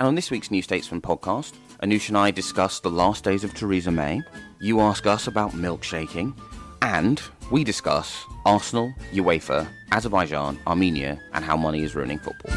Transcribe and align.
and 0.00 0.08
on 0.08 0.14
this 0.14 0.30
week's 0.30 0.50
New 0.50 0.62
Statesman 0.62 1.02
podcast, 1.02 1.52
Anoosh 1.82 2.08
and 2.08 2.16
I 2.16 2.30
discuss 2.30 2.80
the 2.80 2.90
last 2.90 3.22
days 3.22 3.44
of 3.44 3.52
Theresa 3.52 3.90
May, 3.90 4.22
you 4.58 4.80
ask 4.80 5.06
us 5.06 5.26
about 5.26 5.50
milkshaking, 5.50 6.34
and 6.80 7.20
we 7.52 7.64
discuss 7.64 8.24
Arsenal, 8.46 8.94
UEFA, 9.12 9.68
Azerbaijan, 9.92 10.58
Armenia, 10.66 11.20
and 11.34 11.44
how 11.44 11.54
money 11.54 11.82
is 11.82 11.94
ruining 11.94 12.18
football. 12.18 12.50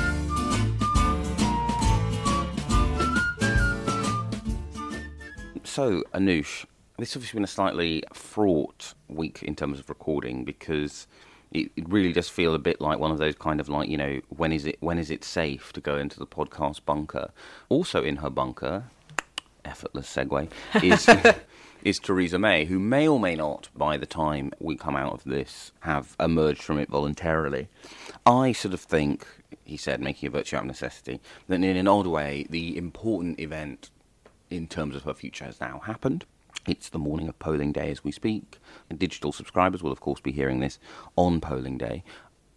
So, 5.65 6.01
Anoosh, 6.13 6.65
this 6.97 7.09
has 7.09 7.17
obviously 7.17 7.37
been 7.37 7.43
a 7.43 7.47
slightly 7.47 8.03
fraught 8.13 8.93
week 9.09 9.43
in 9.43 9.53
terms 9.53 9.79
of 9.79 9.89
recording 9.89 10.45
because 10.45 11.07
it, 11.53 11.71
it 11.75 11.87
really 11.87 12.11
does 12.11 12.27
feel 12.27 12.53
a 12.53 12.59
bit 12.59 12.81
like 12.81 12.99
one 12.99 13.11
of 13.11 13.17
those 13.17 13.35
kind 13.35 13.59
of 13.59 13.69
like 13.69 13.87
you 13.87 13.97
know 13.97 14.19
when 14.29 14.51
is 14.51 14.65
it 14.65 14.77
when 14.81 14.97
is 14.97 15.09
it 15.09 15.23
safe 15.23 15.71
to 15.73 15.81
go 15.81 15.97
into 15.97 16.19
the 16.19 16.27
podcast 16.27 16.83
bunker? 16.85 17.31
Also 17.69 18.03
in 18.03 18.17
her 18.17 18.29
bunker, 18.29 18.85
effortless 19.63 20.13
segue 20.13 20.49
is 20.83 21.07
is 21.83 21.99
Theresa 21.99 22.39
May, 22.39 22.65
who 22.65 22.79
may 22.79 23.07
or 23.07 23.19
may 23.19 23.35
not, 23.35 23.67
by 23.75 23.97
the 23.97 24.05
time 24.05 24.51
we 24.59 24.75
come 24.75 24.95
out 24.95 25.13
of 25.13 25.23
this, 25.25 25.71
have 25.81 26.15
emerged 26.19 26.63
from 26.63 26.79
it 26.79 26.89
voluntarily. 26.89 27.67
I 28.25 28.53
sort 28.53 28.73
of 28.73 28.79
think, 28.79 29.27
he 29.65 29.75
said, 29.75 29.99
making 29.99 30.27
a 30.27 30.31
virtue 30.31 30.55
out 30.55 30.61
of 30.61 30.67
necessity, 30.67 31.19
that 31.47 31.55
in 31.55 31.75
an 31.75 31.87
odd 31.87 32.07
way, 32.07 32.47
the 32.49 32.77
important 32.77 33.39
event 33.39 33.89
in 34.49 34.67
terms 34.67 34.95
of 34.95 35.03
her 35.03 35.13
future 35.13 35.45
has 35.45 35.59
now 35.59 35.79
happened. 35.79 36.25
It's 36.67 36.89
the 36.89 36.99
morning 36.99 37.27
of 37.27 37.39
polling 37.39 37.71
day 37.71 37.91
as 37.91 38.03
we 38.03 38.11
speak. 38.11 38.59
And 38.89 38.97
digital 38.97 39.31
subscribers 39.31 39.83
will, 39.83 39.91
of 39.91 39.99
course, 39.99 40.21
be 40.21 40.31
hearing 40.31 40.59
this 40.59 40.79
on 41.15 41.41
polling 41.41 41.77
day. 41.77 42.03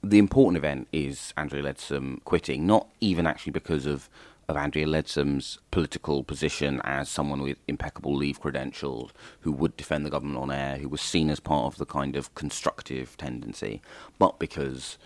The 0.03 0.19
important 0.19 0.59
event 0.59 0.89
is 0.93 1.35
Andrea 1.37 1.63
Leadsom 1.65 2.23
quitting, 2.25 2.67
not 2.67 2.89
even 3.01 3.27
actually 3.27 3.53
because 3.53 3.87
of 3.87 4.09
of 4.49 4.57
Andrea 4.57 4.87
Leadsom's 4.87 5.59
political 5.71 6.23
position 6.23 6.81
as 6.85 7.09
someone 7.09 7.43
with 7.43 7.59
impeccable 7.67 8.15
leave 8.15 8.41
credentials 8.41 9.13
who 9.41 9.51
would 9.51 9.77
defend 9.77 10.07
the 10.07 10.11
government 10.11 10.39
on 10.39 10.51
air, 10.51 10.79
who 10.79 10.89
was 10.89 11.01
seen 11.01 11.31
as 11.31 11.41
part 11.41 11.73
of 11.73 11.79
the 11.79 11.87
kind 11.87 12.17
of 12.17 12.35
constructive 12.35 13.17
tendency, 13.17 13.83
but 14.19 14.39
because 14.39 14.99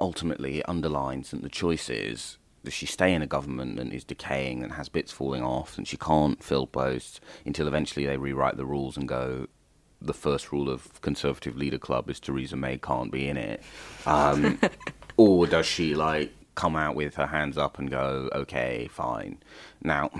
ultimately 0.00 0.58
it 0.58 0.68
underlines 0.68 1.30
that 1.30 1.42
the 1.42 1.48
choice 1.48 1.88
that 2.64 2.72
she 2.72 2.86
stay 2.86 3.12
in 3.12 3.22
a 3.22 3.26
government 3.26 3.76
that 3.76 3.92
is 3.92 4.04
decaying 4.04 4.62
and 4.62 4.72
has 4.72 4.88
bits 4.88 5.12
falling 5.12 5.42
off 5.42 5.78
and 5.78 5.86
she 5.86 5.96
can't 5.96 6.42
fill 6.42 6.66
posts 6.66 7.20
until 7.44 7.68
eventually 7.68 8.06
they 8.06 8.16
rewrite 8.16 8.56
the 8.56 8.66
rules 8.66 8.96
and 8.96 9.06
go 9.06 9.46
the 10.00 10.14
first 10.14 10.52
rule 10.52 10.68
of 10.68 11.00
Conservative 11.00 11.56
Leader 11.56 11.78
Club 11.78 12.10
is 12.10 12.20
Theresa 12.20 12.56
May 12.56 12.78
can't 12.78 13.10
be 13.10 13.28
in 13.28 13.36
it. 13.36 13.62
Um, 14.06 14.60
or 15.16 15.46
does 15.46 15.66
she 15.66 15.94
like 15.94 16.32
come 16.54 16.76
out 16.76 16.94
with 16.94 17.14
her 17.16 17.26
hands 17.26 17.58
up 17.58 17.78
and 17.78 17.90
go, 17.90 18.28
okay, 18.32 18.88
fine. 18.90 19.38
Now, 19.82 20.10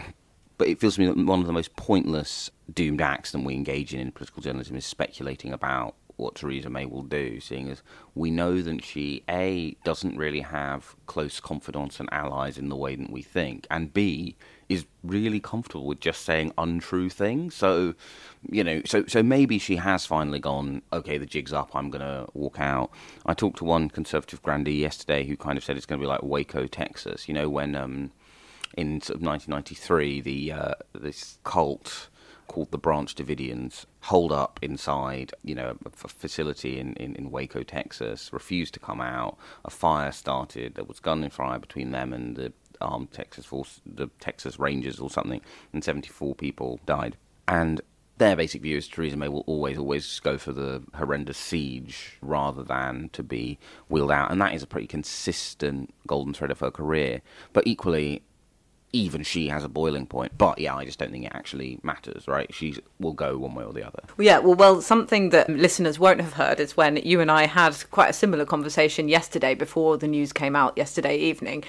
but 0.58 0.68
it 0.68 0.80
feels 0.80 0.96
to 0.96 1.00
me 1.00 1.06
that 1.06 1.16
one 1.16 1.40
of 1.40 1.46
the 1.46 1.52
most 1.52 1.76
pointless 1.76 2.50
doomed 2.72 3.00
acts 3.00 3.32
that 3.32 3.40
we 3.40 3.54
engage 3.54 3.94
in 3.94 4.00
in 4.00 4.12
political 4.12 4.42
journalism 4.42 4.76
is 4.76 4.86
speculating 4.86 5.52
about 5.52 5.94
what 6.16 6.36
Theresa 6.36 6.70
May 6.70 6.86
will 6.86 7.02
do, 7.02 7.40
seeing 7.40 7.68
as 7.68 7.82
we 8.14 8.30
know 8.30 8.60
that 8.62 8.84
she 8.84 9.24
A 9.28 9.76
doesn't 9.84 10.16
really 10.16 10.40
have 10.40 10.94
close 11.06 11.40
confidants 11.40 11.98
and 11.98 12.08
allies 12.12 12.56
in 12.56 12.68
the 12.68 12.76
way 12.76 12.94
that 12.96 13.10
we 13.10 13.22
think, 13.22 13.66
and 13.70 13.92
B 13.92 14.36
is 14.68 14.86
really 15.02 15.40
comfortable 15.40 15.86
with 15.86 16.00
just 16.00 16.22
saying 16.22 16.52
untrue 16.56 17.10
things. 17.10 17.54
So, 17.54 17.94
you 18.48 18.64
know, 18.64 18.82
so 18.84 19.04
so 19.06 19.22
maybe 19.22 19.58
she 19.58 19.76
has 19.76 20.06
finally 20.06 20.38
gone. 20.38 20.82
Okay, 20.92 21.18
the 21.18 21.26
jig's 21.26 21.52
up. 21.52 21.74
I'm 21.74 21.90
gonna 21.90 22.26
walk 22.34 22.58
out. 22.60 22.90
I 23.26 23.34
talked 23.34 23.58
to 23.58 23.64
one 23.64 23.88
conservative 23.88 24.42
grandee 24.42 24.80
yesterday 24.80 25.24
who 25.26 25.36
kind 25.36 25.58
of 25.58 25.64
said 25.64 25.76
it's 25.76 25.86
going 25.86 26.00
to 26.00 26.04
be 26.04 26.08
like 26.08 26.22
Waco, 26.22 26.66
Texas. 26.66 27.28
You 27.28 27.34
know, 27.34 27.48
when 27.48 27.74
um, 27.74 28.10
in 28.76 29.00
sort 29.00 29.16
of 29.16 29.22
1993, 29.22 30.20
the 30.20 30.52
uh, 30.52 30.74
this 30.94 31.38
cult 31.44 32.08
called 32.46 32.70
the 32.70 32.78
Branch 32.78 33.14
Davidians 33.14 33.86
holed 34.02 34.32
up 34.32 34.58
inside, 34.62 35.32
you 35.42 35.54
know, 35.54 35.76
a 35.84 35.90
facility 35.90 36.78
in, 36.78 36.94
in, 36.94 37.14
in, 37.16 37.30
Waco, 37.30 37.62
Texas, 37.62 38.32
refused 38.32 38.74
to 38.74 38.80
come 38.80 39.00
out. 39.00 39.36
A 39.64 39.70
fire 39.70 40.12
started. 40.12 40.74
There 40.74 40.84
was 40.84 41.00
gun 41.00 41.28
fire 41.30 41.58
between 41.58 41.90
them 41.90 42.12
and 42.12 42.36
the 42.36 42.52
armed 42.80 43.12
Texas 43.12 43.46
force, 43.46 43.80
the 43.86 44.08
Texas 44.20 44.58
Rangers 44.58 45.00
or 45.00 45.10
something, 45.10 45.40
and 45.72 45.82
74 45.82 46.34
people 46.34 46.80
died. 46.86 47.16
And 47.48 47.80
their 48.18 48.36
basic 48.36 48.62
view 48.62 48.76
is 48.76 48.86
Theresa 48.86 49.16
May 49.16 49.28
will 49.28 49.44
always, 49.46 49.76
always 49.76 50.20
go 50.20 50.38
for 50.38 50.52
the 50.52 50.82
horrendous 50.94 51.38
siege 51.38 52.16
rather 52.20 52.62
than 52.62 53.10
to 53.12 53.22
be 53.22 53.58
wheeled 53.88 54.12
out. 54.12 54.30
And 54.30 54.40
that 54.40 54.54
is 54.54 54.62
a 54.62 54.68
pretty 54.68 54.86
consistent 54.86 55.92
golden 56.06 56.32
thread 56.32 56.50
of 56.50 56.60
her 56.60 56.70
career. 56.70 57.22
But 57.52 57.66
equally, 57.66 58.22
even 58.94 59.22
she 59.22 59.48
has 59.48 59.64
a 59.64 59.68
boiling 59.68 60.06
point. 60.06 60.38
But 60.38 60.58
yeah, 60.58 60.74
I 60.74 60.84
just 60.84 60.98
don't 60.98 61.10
think 61.10 61.26
it 61.26 61.32
actually 61.34 61.78
matters, 61.82 62.28
right? 62.28 62.52
She 62.54 62.76
will 62.98 63.12
go 63.12 63.36
one 63.36 63.54
way 63.54 63.64
or 63.64 63.72
the 63.72 63.86
other. 63.86 64.00
Yeah, 64.18 64.38
well, 64.38 64.54
well, 64.54 64.80
something 64.80 65.30
that 65.30 65.50
listeners 65.50 65.98
won't 65.98 66.20
have 66.20 66.34
heard 66.34 66.60
is 66.60 66.76
when 66.76 66.96
you 66.96 67.20
and 67.20 67.30
I 67.30 67.46
had 67.46 67.90
quite 67.90 68.10
a 68.10 68.14
similar 68.14 68.46
conversation 68.46 69.08
yesterday 69.08 69.54
before 69.54 69.98
the 69.98 70.06
news 70.06 70.32
came 70.32 70.54
out 70.56 70.76
yesterday 70.76 71.16
evening 71.16 71.64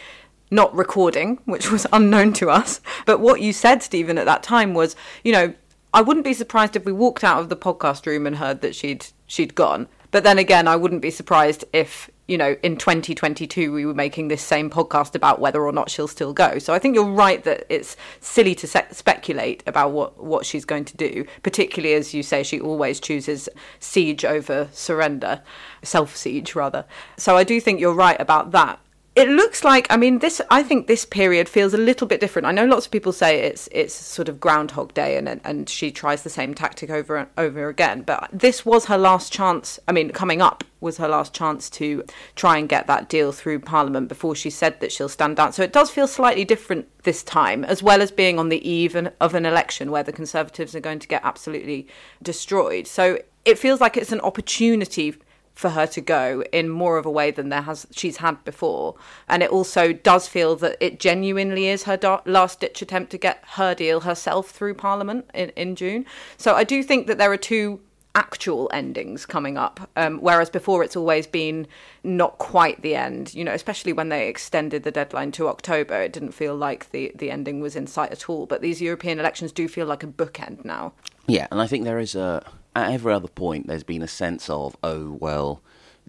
not 0.51 0.73
recording, 0.75 1.39
which 1.45 1.71
was 1.71 1.87
unknown 1.93 2.31
to 2.31 2.51
us. 2.51 2.79
But 3.07 3.19
what 3.19 3.41
you 3.41 3.51
said, 3.51 3.81
Stephen, 3.81 4.19
at 4.19 4.25
that 4.25 4.43
time 4.43 4.75
was, 4.75 4.95
you 5.23 5.31
know, 5.31 5.55
I 5.91 6.01
wouldn't 6.01 6.23
be 6.23 6.33
surprised 6.33 6.75
if 6.75 6.85
we 6.85 6.91
walked 6.91 7.23
out 7.23 7.39
of 7.39 7.49
the 7.49 7.55
podcast 7.55 8.05
room 8.05 8.27
and 8.27 8.35
heard 8.35 8.61
that 8.61 8.75
she'd 8.75 9.07
she'd 9.25 9.55
gone. 9.55 9.87
But 10.11 10.23
then 10.23 10.37
again, 10.37 10.67
I 10.67 10.75
wouldn't 10.75 11.01
be 11.01 11.09
surprised 11.09 11.65
if, 11.73 12.09
you 12.27 12.37
know, 12.37 12.55
in 12.63 12.77
2022 12.77 13.71
we 13.71 13.85
were 13.85 13.93
making 13.93 14.27
this 14.27 14.41
same 14.41 14.69
podcast 14.69 15.15
about 15.15 15.39
whether 15.39 15.63
or 15.63 15.71
not 15.71 15.89
she'll 15.89 16.07
still 16.07 16.33
go. 16.33 16.59
So 16.59 16.73
I 16.73 16.79
think 16.79 16.95
you're 16.95 17.05
right 17.05 17.43
that 17.43 17.65
it's 17.69 17.95
silly 18.19 18.55
to 18.55 18.67
se- 18.67 18.87
speculate 18.91 19.63
about 19.67 19.91
what, 19.91 20.23
what 20.23 20.45
she's 20.45 20.65
going 20.65 20.85
to 20.85 20.97
do, 20.97 21.25
particularly 21.43 21.93
as 21.93 22.13
you 22.13 22.23
say, 22.23 22.43
she 22.43 22.59
always 22.59 22.99
chooses 22.99 23.47
siege 23.79 24.25
over 24.25 24.69
surrender, 24.71 25.41
self 25.83 26.15
siege 26.15 26.55
rather. 26.55 26.85
So 27.17 27.37
I 27.37 27.43
do 27.43 27.61
think 27.61 27.79
you're 27.79 27.93
right 27.93 28.19
about 28.19 28.51
that 28.51 28.79
it 29.15 29.29
looks 29.29 29.63
like 29.63 29.87
I 29.89 29.95
mean 29.95 30.19
this 30.19 30.41
I 30.51 30.61
think 30.61 30.87
this 30.87 31.05
period 31.05 31.47
feels 31.47 31.73
a 31.73 31.77
little 31.77 32.05
bit 32.05 32.19
different. 32.19 32.45
I 32.45 32.51
know 32.51 32.65
lots 32.65 32.85
of 32.85 32.91
people 32.91 33.13
say 33.13 33.39
it's 33.39 33.69
it's 33.71 33.93
sort 33.93 34.27
of 34.27 34.39
groundhog 34.41 34.93
day 34.93 35.17
and 35.17 35.39
and 35.43 35.69
she 35.69 35.89
tries 35.91 36.23
the 36.23 36.29
same 36.29 36.53
tactic 36.53 36.89
over 36.89 37.15
and 37.15 37.29
over 37.37 37.69
again, 37.69 38.01
but 38.01 38.29
this 38.33 38.65
was 38.65 38.85
her 38.85 38.97
last 38.97 39.31
chance. 39.31 39.79
I 39.87 39.93
mean, 39.93 40.09
coming 40.09 40.41
up 40.41 40.65
was 40.81 40.97
her 40.97 41.07
last 41.07 41.33
chance 41.33 41.69
to 41.71 42.03
try 42.35 42.57
and 42.57 42.67
get 42.67 42.87
that 42.87 43.07
deal 43.07 43.31
through 43.31 43.59
parliament 43.59 44.09
before 44.09 44.35
she 44.35 44.49
said 44.49 44.79
that 44.81 44.91
she'll 44.91 45.09
stand 45.09 45.37
down. 45.37 45.53
So 45.53 45.63
it 45.63 45.73
does 45.73 45.89
feel 45.89 46.07
slightly 46.07 46.43
different 46.43 46.87
this 47.03 47.23
time 47.23 47.63
as 47.63 47.81
well 47.81 48.01
as 48.01 48.11
being 48.11 48.37
on 48.37 48.49
the 48.49 48.69
eve 48.69 48.95
of 48.95 49.33
an 49.33 49.45
election 49.45 49.91
where 49.91 50.03
the 50.03 50.11
conservatives 50.11 50.75
are 50.75 50.81
going 50.81 50.99
to 50.99 51.07
get 51.07 51.21
absolutely 51.23 51.87
destroyed. 52.21 52.85
So 52.85 53.19
it 53.45 53.57
feels 53.57 53.79
like 53.79 53.95
it's 53.95 54.11
an 54.11 54.21
opportunity 54.21 55.15
for 55.55 55.69
her 55.69 55.87
to 55.87 56.01
go 56.01 56.43
in 56.51 56.69
more 56.69 56.97
of 56.97 57.05
a 57.05 57.09
way 57.09 57.31
than 57.31 57.49
there 57.49 57.61
has 57.61 57.87
she's 57.91 58.17
had 58.17 58.43
before. 58.43 58.95
And 59.27 59.41
it 59.41 59.49
also 59.49 59.93
does 59.93 60.27
feel 60.27 60.55
that 60.57 60.77
it 60.81 60.99
genuinely 60.99 61.67
is 61.67 61.83
her 61.83 61.97
do- 61.97 62.19
last 62.25 62.59
ditch 62.59 62.81
attempt 62.81 63.09
to 63.11 63.17
get 63.17 63.41
her 63.53 63.73
deal 63.73 64.01
herself 64.01 64.49
through 64.49 64.73
parliament 64.75 65.29
in, 65.33 65.49
in 65.51 65.75
june. 65.75 66.05
So 66.37 66.55
i 66.55 66.63
do 66.63 66.83
think 66.83 67.07
that 67.07 67.17
there 67.17 67.31
are 67.31 67.37
two 67.37 67.79
actual 68.13 68.69
endings 68.71 69.25
coming 69.25 69.57
up 69.57 69.89
um, 69.97 70.19
whereas 70.19 70.49
before 70.49 70.85
it's 70.85 70.95
always 70.95 71.27
been 71.27 71.67
not 72.03 72.37
quite 72.37 72.81
the 72.81 72.95
end. 72.95 73.33
You 73.33 73.43
know 73.45 73.53
especially 73.53 73.93
when 73.93 74.09
they 74.09 74.27
extended 74.27 74.83
the 74.83 74.91
deadline 74.91 75.31
to 75.33 75.47
october 75.47 76.01
it 76.01 76.11
didn't 76.11 76.33
feel 76.33 76.55
like 76.55 76.91
the, 76.91 77.11
the 77.15 77.31
ending 77.31 77.61
was 77.61 77.75
in 77.77 77.87
sight 77.87 78.11
at 78.11 78.29
all. 78.29 78.45
But 78.45 78.61
these 78.61 78.81
european 78.81 79.19
elections 79.19 79.53
do 79.53 79.69
feel 79.69 79.85
like 79.85 80.03
a 80.03 80.07
bookend 80.07 80.65
now. 80.65 80.93
Yeah 81.27 81.47
and 81.49 81.61
i 81.61 81.67
think 81.67 81.85
there 81.85 81.99
is 81.99 82.13
a 82.13 82.45
at 82.75 82.91
every 82.91 83.13
other 83.13 83.27
point, 83.27 83.67
there's 83.67 83.83
been 83.83 84.01
a 84.01 84.07
sense 84.07 84.49
of, 84.49 84.75
oh, 84.83 85.11
well, 85.19 85.61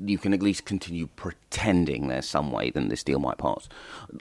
you 0.05 0.19
can 0.19 0.35
at 0.35 0.43
least 0.43 0.65
continue 0.65 1.07
pretending 1.17 2.09
there's 2.09 2.29
some 2.29 2.53
way 2.53 2.71
that 2.71 2.89
this 2.89 3.03
deal 3.03 3.19
might 3.19 3.39
pass. 3.39 3.69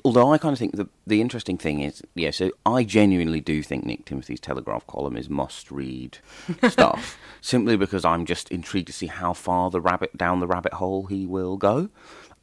Although 0.04 0.32
I 0.32 0.38
kind 0.38 0.54
of 0.54 0.60
think 0.60 0.76
the 0.76 0.88
the 1.06 1.22
interesting 1.22 1.58
thing 1.58 1.82
is, 1.82 2.02
yeah, 2.14 2.32
so 2.32 2.52
I 2.66 2.84
genuinely 2.84 3.42
do 3.42 3.62
think 3.62 3.84
Nick 3.86 4.06
Timothy's 4.06 4.40
Telegraph 4.40 4.88
column 4.88 5.18
is 5.18 5.30
must 5.30 5.72
read 5.72 6.20
stuff, 6.70 7.18
simply 7.42 7.76
because 7.76 8.06
I'm 8.06 8.26
just 8.26 8.50
intrigued 8.52 8.88
to 8.88 8.94
see 8.94 9.08
how 9.08 9.34
far 9.34 9.70
the 9.70 9.82
rabbit 9.82 10.16
down 10.18 10.40
the 10.40 10.48
rabbit 10.48 10.74
hole 10.74 11.08
he 11.08 11.26
will 11.26 11.58
go. 11.58 11.90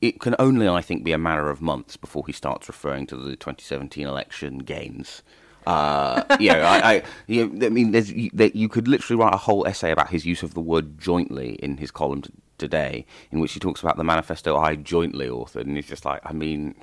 It 0.00 0.20
can 0.20 0.34
only, 0.38 0.66
I 0.66 0.82
think, 0.82 1.04
be 1.04 1.12
a 1.12 1.18
matter 1.18 1.48
of 1.48 1.62
months 1.62 1.96
before 1.96 2.24
he 2.26 2.32
starts 2.32 2.68
referring 2.68 3.06
to 3.06 3.16
the 3.16 3.36
2017 3.36 4.04
election 4.04 4.58
gains 4.58 5.22
uh, 5.66 6.22
know, 6.52 6.60
I, 6.60 6.92
I, 6.94 7.02
know, 7.46 7.66
I 7.66 7.70
mean, 7.70 7.92
there's, 7.92 8.10
you, 8.12 8.30
there, 8.32 8.50
you 8.52 8.68
could 8.68 8.88
literally 8.88 9.22
write 9.22 9.34
a 9.34 9.38
whole 9.38 9.66
essay 9.66 9.90
about 9.90 10.10
his 10.10 10.26
use 10.26 10.42
of 10.42 10.54
the 10.54 10.60
word 10.60 10.98
jointly 10.98 11.54
in 11.54 11.76
his 11.76 11.90
column 11.90 12.22
t- 12.22 12.30
today, 12.58 13.06
in 13.30 13.40
which 13.40 13.52
he 13.52 13.60
talks 13.60 13.80
about 13.80 13.96
the 13.96 14.04
manifesto 14.04 14.56
I 14.56 14.76
jointly 14.76 15.28
authored, 15.28 15.62
and 15.62 15.76
he's 15.76 15.88
just 15.88 16.04
like, 16.04 16.20
I 16.24 16.32
mean, 16.32 16.74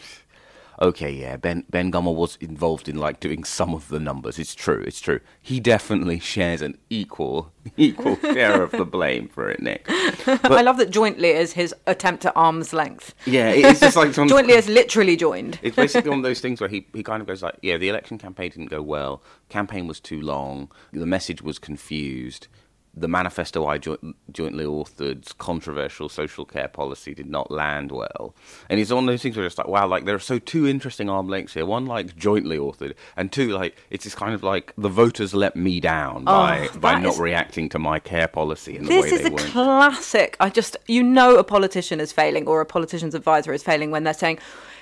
okay, 0.82 1.12
yeah, 1.12 1.38
Ben 1.38 1.64
Ben 1.70 1.92
Gummer 1.92 2.14
was 2.14 2.38
involved 2.38 2.88
in 2.88 2.98
like 2.98 3.20
doing 3.20 3.44
some 3.44 3.74
of 3.74 3.90
the 3.90 4.00
numbers. 4.00 4.40
It's 4.40 4.56
true, 4.56 4.84
it's 4.86 5.00
true. 5.00 5.20
He 5.42 5.60
definitely 5.60 6.20
shares 6.20 6.62
an 6.62 6.78
equal 6.90 7.52
equal 7.78 8.16
share 8.18 8.64
of 8.64 8.72
the 8.72 8.86
blame 8.86 9.28
for 9.28 9.50
it, 9.50 9.62
Nick. 9.62 9.88
But, 10.26 10.46
I 10.52 10.62
love 10.62 10.78
that 10.78 10.90
jointly 10.90 11.30
is 11.30 11.54
his 11.54 11.74
attempt 11.88 12.26
at 12.26 12.34
arm's 12.36 12.74
length. 12.74 13.14
Yeah, 13.26 13.50
it's 13.50 13.80
just 13.80 13.96
like 13.96 14.12
jointly 14.14 14.54
is 14.54 14.68
literally 14.68 15.16
joined. 15.16 15.60
It's 15.62 15.76
basically 15.76 16.10
one 16.10 16.20
of 16.20 16.24
those 16.24 16.42
things 16.42 16.62
where 16.62 16.70
he 16.70 16.88
he 16.94 17.04
kind 17.04 17.22
of 17.22 17.28
goes 17.28 17.44
like, 17.44 17.58
yeah, 17.62 17.78
the 17.78 17.90
election 17.90 18.18
campaign 18.18 18.52
didn't 18.52 18.70
go 18.70 18.82
well. 18.82 19.22
Campaign 19.50 19.88
was 19.88 20.00
too 20.00 20.22
long. 20.22 20.72
The 20.92 21.06
message 21.06 21.42
was 21.42 21.60
confused 21.60 22.48
the 22.94 23.08
manifesto 23.08 23.66
I 23.66 23.78
jo- 23.78 23.98
jointly 24.32 24.66
authored, 24.66 25.38
controversial 25.38 26.10
social 26.10 26.46
care 26.46 26.68
policy 26.68 27.14
did 27.14 27.30
not 27.30 27.52
land 27.52 27.92
well. 27.92 28.36
And 28.70 28.80
it's 28.80 28.92
one 28.92 29.04
of 29.04 29.08
those 29.08 29.22
things 29.22 29.38
where 29.38 29.46
it's 29.46 29.58
like, 29.58 29.68
wow, 29.68 29.88
like 29.88 30.06
there 30.06 30.16
are 30.16 30.20
so 30.20 30.40
two 30.40 30.68
interesting 30.68 31.10
arm 31.10 31.28
lengths 31.28 31.54
here. 31.54 31.66
One 31.66 31.86
like 31.86 32.16
jointly 32.16 32.58
authored, 32.58 32.96
and 33.16 33.32
two 33.32 33.50
like 33.50 33.78
it's 33.90 34.04
just 34.04 34.18
kind 34.18 34.34
of 34.34 34.44
like 34.44 34.74
the 34.78 34.90
voters 34.90 35.34
let 35.34 35.56
me 35.56 35.80
down 35.80 36.24
oh, 36.24 36.26
by 36.26 36.70
by 36.80 37.00
not 37.00 37.14
is... 37.14 37.20
reacting 37.20 37.70
to 37.70 37.80
my 37.80 38.00
care 38.00 38.28
policy 38.28 38.76
in 38.76 38.84
the 38.84 38.90
this 38.90 39.04
way 39.04 39.18
is 39.18 39.22
they 39.22 39.34
a 39.34 39.38
classic. 39.38 40.36
I 40.40 40.50
just 40.50 40.78
you 40.88 41.04
know 41.04 41.38
a 41.38 41.44
politician 41.44 42.00
is 42.00 42.12
failing 42.12 42.48
or 42.48 42.62
a 42.62 42.66
politician's 42.66 43.16
advisor 43.16 43.54
is 43.54 43.64
failing 43.64 43.92
when 43.92 44.04
they're 44.04 44.14
saying 44.14 44.40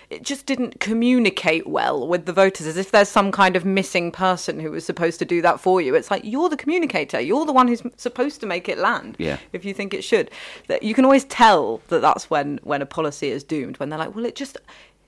it 0.10 0.24
just 0.24 0.46
didn't 0.46 0.80
communicate 0.80 1.68
well 1.68 2.08
with 2.08 2.26
the 2.26 2.34
voters 2.34 2.66
as 2.66 2.78
if 2.78 2.92
there's 2.92 3.10
some 3.10 3.32
kind 3.32 3.56
of 3.56 3.66
missing 3.66 4.12
person 4.12 4.60
who 4.60 4.72
was 4.72 4.86
supposed 4.86 5.20
to 5.20 5.26
do 5.26 5.42
that 5.42 5.60
for 5.60 5.82
you 5.82 5.96
it's 5.96 6.10
like 6.10 6.22
you're 6.24 6.50
the 6.50 6.58
communicator 6.58 7.20
you're 7.20 7.46
the 7.46 7.54
one 7.54 7.68
who's 7.68 7.84
supposed 7.98 8.40
to 8.40 8.46
make 8.46 8.70
it 8.70 8.78
land 8.78 9.16
yeah. 9.20 9.38
if 9.54 9.66
you 9.66 9.74
think 9.74 9.94
it 9.94 10.04
should 10.04 10.32
that 10.68 10.84
you 10.84 10.94
can 10.94 11.04
always 11.04 11.26
tell 11.26 11.82
that 11.90 12.02
that's 12.02 12.30
when 12.30 12.60
when 12.64 12.82
a 12.82 12.86
policy 12.86 13.30
is 13.30 13.44
doomed 13.44 13.78
when 13.80 13.90
they're 13.90 14.00
like 14.00 14.16
well 14.16 14.26
it 14.26 14.36
just 14.36 14.58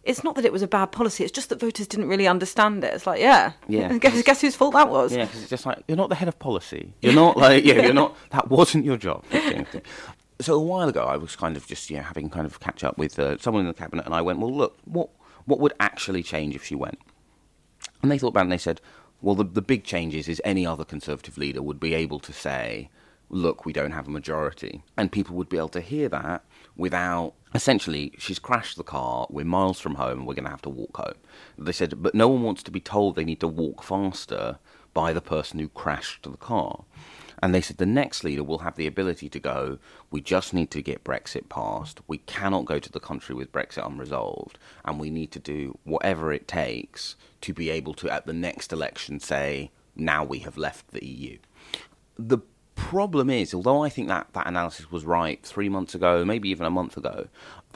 it's 0.03 0.23
not 0.23 0.35
that 0.35 0.45
it 0.45 0.53
was 0.53 0.61
a 0.61 0.67
bad 0.67 0.87
policy. 0.87 1.23
It's 1.23 1.31
just 1.31 1.49
that 1.49 1.59
voters 1.59 1.85
didn't 1.85 2.07
really 2.07 2.27
understand 2.27 2.83
it. 2.83 2.93
It's 2.93 3.05
like, 3.05 3.19
yeah, 3.19 3.51
yeah. 3.67 3.95
guess, 3.99 4.23
guess 4.23 4.41
whose 4.41 4.55
fault 4.55 4.73
that 4.73 4.89
was? 4.89 5.15
Yeah, 5.15 5.25
because 5.25 5.41
it's 5.41 5.49
just 5.49 5.65
like 5.65 5.83
you're 5.87 5.97
not 5.97 6.09
the 6.09 6.15
head 6.15 6.27
of 6.27 6.39
policy. 6.39 6.93
You're 7.01 7.13
not 7.13 7.37
like, 7.37 7.63
yeah, 7.65 7.83
you're 7.83 7.93
not. 7.93 8.15
That 8.31 8.49
wasn't 8.49 8.85
your 8.85 8.97
job 8.97 9.23
so 10.41 10.55
a 10.55 10.59
while 10.59 10.87
ago, 10.87 11.03
I 11.03 11.17
was 11.17 11.35
kind 11.35 11.57
of 11.57 11.67
just 11.67 11.89
having 11.89 12.29
kind 12.29 12.45
of 12.45 12.59
catch 12.59 12.83
up 12.83 12.97
with 12.97 13.19
uh, 13.19 13.37
someone 13.37 13.61
in 13.61 13.67
the 13.67 13.73
cabinet, 13.73 14.05
and 14.05 14.15
I 14.15 14.21
went, 14.21 14.39
well, 14.39 14.53
look, 14.53 14.77
what 14.85 15.09
what 15.45 15.59
would 15.59 15.73
actually 15.79 16.23
change 16.23 16.55
if 16.55 16.63
she 16.63 16.75
went? 16.75 16.99
And 18.01 18.11
they 18.11 18.17
thought 18.17 18.29
about 18.29 18.41
it, 18.41 18.43
and 18.43 18.51
they 18.51 18.57
said, 18.57 18.81
well, 19.21 19.35
the 19.35 19.43
the 19.43 19.61
big 19.61 19.83
changes 19.83 20.27
is 20.27 20.41
any 20.45 20.65
other 20.65 20.85
Conservative 20.85 21.37
leader 21.37 21.61
would 21.61 21.79
be 21.79 21.93
able 21.93 22.19
to 22.19 22.33
say, 22.33 22.89
look, 23.29 23.65
we 23.65 23.73
don't 23.73 23.91
have 23.91 24.07
a 24.07 24.11
majority, 24.11 24.83
and 24.97 25.11
people 25.11 25.35
would 25.35 25.49
be 25.49 25.57
able 25.57 25.69
to 25.69 25.81
hear 25.81 26.07
that 26.09 26.43
without 26.79 27.33
essentially 27.53 28.13
she's 28.17 28.39
crashed 28.39 28.77
the 28.77 28.83
car 28.83 29.27
we're 29.29 29.43
miles 29.43 29.79
from 29.79 29.95
home 29.95 30.25
we're 30.25 30.35
going 30.35 30.45
to 30.45 30.49
have 30.49 30.61
to 30.61 30.69
walk 30.69 30.95
home. 30.95 31.15
They 31.57 31.73
said 31.73 32.01
but 32.01 32.15
no 32.15 32.27
one 32.27 32.41
wants 32.41 32.63
to 32.63 32.71
be 32.71 32.79
told 32.79 33.15
they 33.15 33.25
need 33.25 33.41
to 33.41 33.47
walk 33.47 33.83
faster 33.83 34.59
by 34.93 35.11
the 35.13 35.21
person 35.21 35.59
who 35.59 35.67
crashed 35.67 36.23
the 36.23 36.37
car 36.37 36.85
and 37.41 37.53
they 37.53 37.61
said 37.61 37.77
the 37.77 37.85
next 37.85 38.23
leader 38.23 38.43
will 38.43 38.59
have 38.59 38.75
the 38.75 38.87
ability 38.87 39.29
to 39.29 39.39
go, 39.39 39.79
we 40.11 40.21
just 40.21 40.53
need 40.53 40.71
to 40.71 40.81
get 40.81 41.03
Brexit 41.03 41.47
passed. 41.49 41.99
We 42.07 42.17
cannot 42.19 42.65
go 42.65 42.79
to 42.79 42.91
the 42.91 42.99
country 42.99 43.33
with 43.33 43.51
Brexit 43.51 43.85
unresolved. 43.85 44.57
And 44.83 44.99
we 44.99 45.09
need 45.09 45.31
to 45.31 45.39
do 45.39 45.77
whatever 45.83 46.33
it 46.33 46.47
takes 46.47 47.15
to 47.41 47.53
be 47.53 47.69
able 47.69 47.93
to, 47.95 48.09
at 48.09 48.25
the 48.25 48.33
next 48.33 48.73
election, 48.73 49.19
say, 49.19 49.71
now 49.95 50.23
we 50.23 50.39
have 50.39 50.57
left 50.57 50.89
the 50.91 51.05
EU. 51.05 51.37
The 52.17 52.39
problem 52.75 53.29
is, 53.29 53.53
although 53.53 53.83
I 53.83 53.89
think 53.89 54.09
that 54.09 54.27
that 54.33 54.47
analysis 54.47 54.91
was 54.91 55.05
right 55.05 55.41
three 55.43 55.69
months 55.69 55.95
ago, 55.95 56.25
maybe 56.25 56.49
even 56.49 56.65
a 56.65 56.71
month 56.71 56.97
ago, 56.97 57.27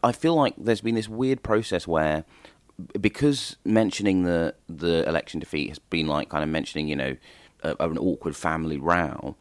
I 0.03 0.11
feel 0.11 0.35
like 0.35 0.55
there's 0.57 0.81
been 0.81 0.95
this 0.95 1.09
weird 1.09 1.43
process 1.43 1.87
where 1.87 2.25
because 2.99 3.57
mentioning 3.63 4.23
the 4.23 4.55
the 4.67 5.07
election 5.07 5.39
defeat 5.39 5.69
has 5.69 5.79
been 5.79 6.07
like 6.07 6.29
kind 6.29 6.43
of 6.43 6.49
mentioning, 6.49 6.87
you 6.87 6.95
know, 6.95 7.15
a, 7.63 7.75
an 7.79 7.97
awkward 7.97 8.35
family 8.35 8.77
row, 8.77 9.35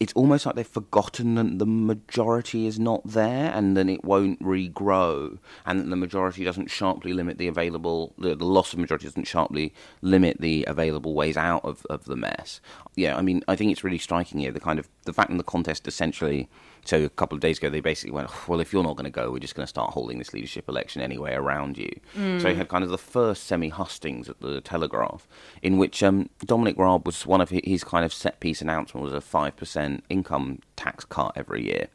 it's 0.00 0.12
almost 0.12 0.44
like 0.44 0.54
they've 0.54 0.66
forgotten 0.66 1.36
that 1.36 1.58
the 1.58 1.66
majority 1.66 2.66
is 2.66 2.78
not 2.78 3.02
there 3.04 3.50
and 3.54 3.76
then 3.76 3.88
it 3.88 4.04
won't 4.04 4.40
regrow 4.42 5.38
and 5.64 5.80
that 5.80 5.88
the 5.88 5.96
majority 5.96 6.44
doesn't 6.44 6.70
sharply 6.70 7.12
limit 7.12 7.38
the 7.38 7.48
available 7.48 8.14
the, 8.18 8.34
the 8.34 8.44
loss 8.44 8.72
of 8.72 8.78
majority 8.78 9.06
doesn't 9.06 9.26
sharply 9.26 9.72
limit 10.02 10.40
the 10.40 10.64
available 10.66 11.14
ways 11.14 11.36
out 11.36 11.64
of, 11.64 11.86
of 11.88 12.04
the 12.04 12.16
mess. 12.16 12.60
Yeah 12.94 13.16
i 13.16 13.22
mean 13.22 13.42
i 13.48 13.56
think 13.56 13.72
it's 13.72 13.84
really 13.84 13.98
striking 13.98 14.40
here 14.40 14.52
the 14.52 14.60
kind 14.60 14.78
of 14.78 14.88
the 15.04 15.12
fact 15.12 15.30
in 15.30 15.38
the 15.38 15.44
contest 15.44 15.86
essentially 15.86 16.48
so 16.86 17.02
a 17.04 17.08
couple 17.08 17.34
of 17.34 17.40
days 17.40 17.58
ago, 17.58 17.68
they 17.68 17.80
basically 17.80 18.12
went, 18.12 18.30
well, 18.48 18.60
if 18.60 18.72
you're 18.72 18.82
not 18.82 18.96
going 18.96 19.04
to 19.04 19.10
go, 19.10 19.30
we're 19.30 19.38
just 19.38 19.54
going 19.54 19.64
to 19.64 19.68
start 19.68 19.92
holding 19.92 20.18
this 20.18 20.32
leadership 20.32 20.68
election 20.68 21.02
anyway 21.02 21.34
around 21.34 21.76
you. 21.76 21.90
Mm. 22.14 22.40
So 22.40 22.50
he 22.50 22.54
had 22.54 22.68
kind 22.68 22.84
of 22.84 22.90
the 22.90 22.98
first 22.98 23.44
semi 23.44 23.68
hustings 23.68 24.28
at 24.28 24.40
the 24.40 24.60
Telegraph, 24.60 25.26
in 25.62 25.78
which 25.78 26.02
um, 26.02 26.30
Dominic 26.44 26.78
Raab 26.78 27.04
was 27.04 27.26
one 27.26 27.40
of 27.40 27.50
his 27.50 27.82
kind 27.82 28.04
of 28.04 28.12
set 28.12 28.40
piece 28.40 28.62
announcement 28.62 29.04
was 29.04 29.12
a 29.12 29.18
5% 29.18 30.00
income 30.08 30.60
tax 30.76 31.04
cut 31.04 31.32
every 31.34 31.64
year. 31.64 31.88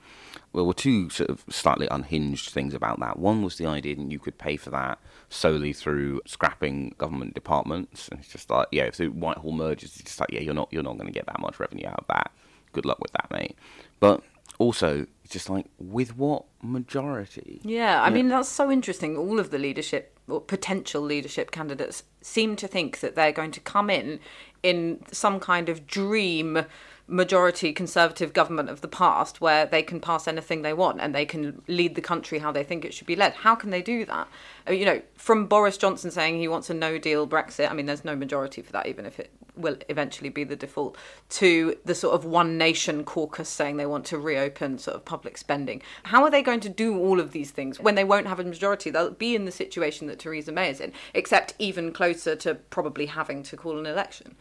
Well, 0.54 0.64
there 0.64 0.68
were 0.68 0.74
two 0.74 1.10
sort 1.10 1.30
of 1.30 1.46
slightly 1.50 1.88
unhinged 1.90 2.50
things 2.50 2.74
about 2.74 3.00
that. 3.00 3.18
One 3.18 3.42
was 3.42 3.58
the 3.58 3.68
idea 3.68 3.96
that 3.96 4.12
you 4.12 4.20
could 4.20 4.38
pay 4.38 4.58
for 4.58 4.70
that 4.72 5.00
solely 5.30 5.72
through 5.72 6.22
scrapping 6.26 6.94
government 6.98 7.34
departments, 7.34 8.10
and 8.10 8.20
it's 8.20 8.30
just 8.30 8.50
like, 8.50 8.68
yeah, 8.72 8.84
if 8.84 8.98
the 8.98 9.08
Whitehall 9.08 9.54
merges, 9.54 9.96
it's 9.96 10.04
just 10.04 10.20
like, 10.20 10.32
yeah, 10.32 10.42
you're 10.42 10.54
not 10.54 10.68
you're 10.72 10.84
not 10.84 10.98
going 10.98 11.08
to 11.08 11.14
get 11.14 11.26
that 11.28 11.40
much 11.40 11.60
revenue 11.60 11.88
out 11.88 12.00
of 12.00 12.08
that. 12.08 12.32
Good 12.74 12.86
luck 12.86 13.00
with 13.00 13.12
that, 13.14 13.32
mate. 13.32 13.56
But 14.02 14.24
also 14.62 15.08
just 15.28 15.50
like 15.50 15.66
with 15.80 16.16
what 16.16 16.46
majority? 16.62 17.62
Yeah, 17.64 18.02
I 18.02 18.08
yeah. 18.08 18.14
mean 18.14 18.28
that's 18.30 18.50
so 18.50 18.70
interesting. 18.72 19.18
All 19.18 19.40
of 19.40 19.50
the 19.50 19.58
leadership 19.58 20.18
or 20.28 20.40
potential 20.40 21.02
leadership 21.02 21.52
candidates 21.52 22.04
seem 22.22 22.56
to 22.58 22.68
think 22.68 23.00
that 23.00 23.16
they're 23.16 23.32
going 23.32 23.52
to 23.52 23.60
come 23.60 23.90
in 23.90 24.20
in 24.62 25.02
some 25.12 25.40
kind 25.40 25.68
of 25.68 25.88
dream 25.88 26.66
majority 27.12 27.74
conservative 27.74 28.32
government 28.32 28.70
of 28.70 28.80
the 28.80 28.88
past 28.88 29.42
where 29.42 29.66
they 29.66 29.84
can 29.84 30.00
pass 30.00 30.28
anything 30.30 30.62
they 30.62 30.72
want 30.72 31.02
and 31.02 31.14
they 31.14 31.26
can 31.26 31.62
lead 31.68 31.94
the 31.96 32.02
country 32.02 32.40
how 32.40 32.54
they 32.54 32.64
think 32.64 32.86
it 32.86 32.94
should 32.94 33.06
be 33.06 33.18
led. 33.18 33.34
How 33.34 33.54
can 33.54 33.70
they 33.70 33.82
do 33.82 34.06
that? 34.06 34.28
Uh, 34.68 34.72
you 34.72 34.86
know, 34.86 35.02
from 35.16 35.46
Boris 35.46 35.78
Johnson 35.78 36.10
saying 36.10 36.40
he 36.40 36.48
wants 36.48 36.70
a 36.70 36.74
no 36.74 36.98
deal 36.98 37.28
Brexit, 37.28 37.70
I 37.70 37.74
mean, 37.74 37.86
there's 37.86 38.06
no 38.06 38.16
majority 38.16 38.62
for 38.62 38.72
that, 38.72 38.88
even 38.88 39.06
if 39.06 39.20
it 39.20 39.30
will 39.58 39.76
eventually 39.90 40.30
be 40.30 40.46
the 40.46 40.56
default, 40.56 40.98
to 41.30 41.76
the 41.84 41.94
sort 41.94 42.16
of 42.16 42.24
one 42.24 42.58
nation 42.58 43.04
caucus 43.04 43.50
saying 43.50 43.76
they 43.76 43.86
want 43.86 44.06
to 44.06 44.18
reopen 44.18 44.78
sort 44.78 44.96
of 44.96 45.04
public 45.04 45.38
spending. 45.38 45.82
How 46.04 46.24
are 46.24 46.32
they 46.32 46.42
going 46.42 46.62
to 46.62 46.70
do 46.70 46.98
all 46.98 47.20
of 47.20 47.34
these 47.34 47.52
things 47.52 47.78
when 47.78 47.96
they 47.96 48.06
won't 48.06 48.28
have 48.28 48.40
a 48.40 48.44
majority? 48.46 48.90
They'll 48.90 49.12
be 49.12 49.36
in 49.36 49.44
the 49.44 49.52
situation 49.52 50.08
that 50.08 50.20
Theresa 50.20 50.54
May 50.54 50.70
is 50.70 50.80
in, 50.80 50.94
except 51.14 51.56
even 51.60 51.92
closer 51.92 52.38
to 52.38 52.56
probably 52.56 53.08
having 53.08 53.44
to 53.44 53.58
call 53.58 53.78
an 53.78 53.86
election. 53.86 54.36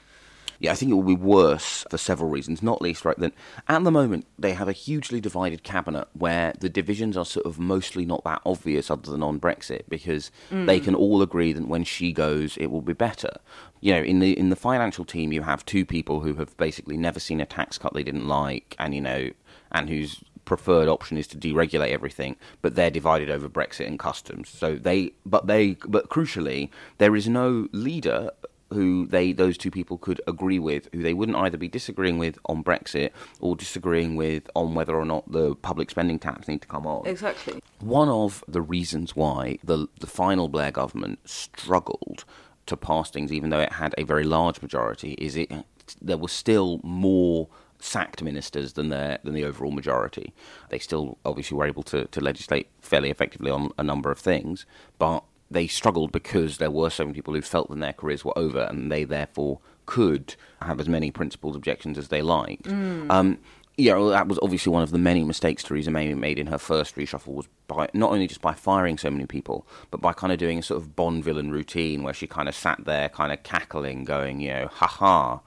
Yeah, 0.60 0.72
I 0.72 0.74
think 0.74 0.92
it 0.92 0.94
will 0.94 1.02
be 1.02 1.14
worse 1.14 1.86
for 1.88 1.96
several 1.96 2.28
reasons, 2.28 2.62
not 2.62 2.82
least, 2.82 3.06
right, 3.06 3.18
that 3.18 3.32
at 3.66 3.82
the 3.82 3.90
moment 3.90 4.26
they 4.38 4.52
have 4.52 4.68
a 4.68 4.72
hugely 4.72 5.18
divided 5.18 5.62
cabinet 5.62 6.06
where 6.12 6.52
the 6.60 6.68
divisions 6.68 7.16
are 7.16 7.24
sort 7.24 7.46
of 7.46 7.58
mostly 7.58 8.04
not 8.04 8.22
that 8.24 8.42
obvious 8.44 8.90
other 8.90 9.10
than 9.10 9.22
on 9.22 9.40
Brexit 9.40 9.84
because 9.88 10.30
mm. 10.50 10.66
they 10.66 10.78
can 10.78 10.94
all 10.94 11.22
agree 11.22 11.54
that 11.54 11.66
when 11.66 11.82
she 11.82 12.12
goes, 12.12 12.58
it 12.58 12.66
will 12.66 12.82
be 12.82 12.92
better. 12.92 13.32
You 13.80 13.94
know, 13.94 14.02
in 14.02 14.20
the 14.20 14.38
in 14.38 14.50
the 14.50 14.56
financial 14.56 15.06
team, 15.06 15.32
you 15.32 15.42
have 15.42 15.64
two 15.64 15.86
people 15.86 16.20
who 16.20 16.34
have 16.34 16.54
basically 16.58 16.98
never 16.98 17.18
seen 17.18 17.40
a 17.40 17.46
tax 17.46 17.78
cut 17.78 17.94
they 17.94 18.02
didn't 18.02 18.28
like, 18.28 18.76
and 18.78 18.94
you 18.94 19.00
know, 19.00 19.30
and 19.72 19.88
whose 19.88 20.22
preferred 20.44 20.88
option 20.88 21.16
is 21.16 21.26
to 21.28 21.38
deregulate 21.38 21.92
everything, 21.92 22.36
but 22.60 22.74
they're 22.74 22.90
divided 22.90 23.30
over 23.30 23.48
Brexit 23.48 23.86
and 23.86 23.98
customs. 23.98 24.48
So 24.48 24.74
they, 24.74 25.12
but 25.24 25.46
they, 25.46 25.74
but 25.86 26.10
crucially, 26.10 26.70
there 26.98 27.14
is 27.14 27.28
no 27.28 27.68
leader 27.72 28.30
who 28.72 29.06
they 29.06 29.32
those 29.32 29.58
two 29.58 29.70
people 29.70 29.98
could 29.98 30.20
agree 30.26 30.58
with, 30.58 30.88
who 30.92 31.02
they 31.02 31.14
wouldn't 31.14 31.36
either 31.36 31.58
be 31.58 31.68
disagreeing 31.68 32.18
with 32.18 32.38
on 32.46 32.62
Brexit 32.62 33.10
or 33.40 33.56
disagreeing 33.56 34.16
with 34.16 34.48
on 34.54 34.74
whether 34.74 34.94
or 34.94 35.04
not 35.04 35.30
the 35.30 35.54
public 35.56 35.90
spending 35.90 36.18
tax 36.18 36.48
need 36.48 36.62
to 36.62 36.68
come 36.68 36.86
on. 36.86 37.06
Exactly. 37.06 37.60
One 37.80 38.08
of 38.08 38.44
the 38.46 38.62
reasons 38.62 39.16
why 39.16 39.58
the 39.64 39.88
the 39.98 40.06
final 40.06 40.48
Blair 40.48 40.70
government 40.70 41.18
struggled 41.24 42.24
to 42.66 42.76
pass 42.76 43.10
things, 43.10 43.32
even 43.32 43.50
though 43.50 43.60
it 43.60 43.72
had 43.72 43.94
a 43.98 44.04
very 44.04 44.24
large 44.24 44.62
majority, 44.62 45.12
is 45.14 45.36
it 45.36 45.50
there 46.00 46.18
was 46.18 46.32
still 46.32 46.80
more 46.82 47.48
sacked 47.80 48.22
ministers 48.22 48.74
than 48.74 48.90
their 48.90 49.18
than 49.24 49.34
the 49.34 49.44
overall 49.44 49.72
majority. 49.72 50.32
They 50.68 50.78
still 50.78 51.18
obviously 51.24 51.56
were 51.56 51.66
able 51.66 51.82
to, 51.84 52.04
to 52.06 52.20
legislate 52.20 52.68
fairly 52.80 53.10
effectively 53.10 53.50
on 53.50 53.72
a 53.78 53.82
number 53.82 54.10
of 54.10 54.18
things, 54.18 54.66
but 54.98 55.24
they 55.50 55.66
struggled 55.66 56.12
because 56.12 56.58
there 56.58 56.70
were 56.70 56.90
so 56.90 57.04
many 57.04 57.14
people 57.14 57.34
who 57.34 57.42
felt 57.42 57.68
that 57.70 57.78
their 57.80 57.92
careers 57.92 58.24
were 58.24 58.36
over 58.38 58.60
and 58.60 58.90
they 58.90 59.04
therefore 59.04 59.60
could 59.86 60.36
have 60.62 60.78
as 60.78 60.88
many 60.88 61.10
principled 61.10 61.56
objections 61.56 61.98
as 61.98 62.08
they 62.08 62.22
liked. 62.22 62.64
Mm. 62.64 63.10
Um, 63.10 63.38
you 63.76 63.90
know, 63.90 64.10
that 64.10 64.28
was 64.28 64.38
obviously 64.42 64.70
one 64.70 64.82
of 64.82 64.90
the 64.90 64.98
many 64.98 65.24
mistakes 65.24 65.62
Theresa 65.62 65.90
May 65.90 66.12
made 66.14 66.38
in 66.38 66.48
her 66.48 66.58
first 66.58 66.96
reshuffle 66.96 67.28
was 67.28 67.48
by 67.66 67.88
not 67.94 68.10
only 68.10 68.26
just 68.26 68.42
by 68.42 68.52
firing 68.52 68.98
so 68.98 69.10
many 69.10 69.26
people, 69.26 69.66
but 69.90 70.00
by 70.00 70.12
kind 70.12 70.32
of 70.32 70.38
doing 70.38 70.58
a 70.58 70.62
sort 70.62 70.80
of 70.80 70.94
Bond 70.94 71.24
villain 71.24 71.50
routine 71.50 72.02
where 72.02 72.12
she 72.12 72.26
kind 72.26 72.48
of 72.48 72.54
sat 72.54 72.84
there 72.84 73.08
kind 73.08 73.32
of 73.32 73.42
cackling, 73.42 74.04
going, 74.04 74.40
you 74.40 74.50
know, 74.50 74.68
ha 74.70 74.86
ha, 74.86 75.40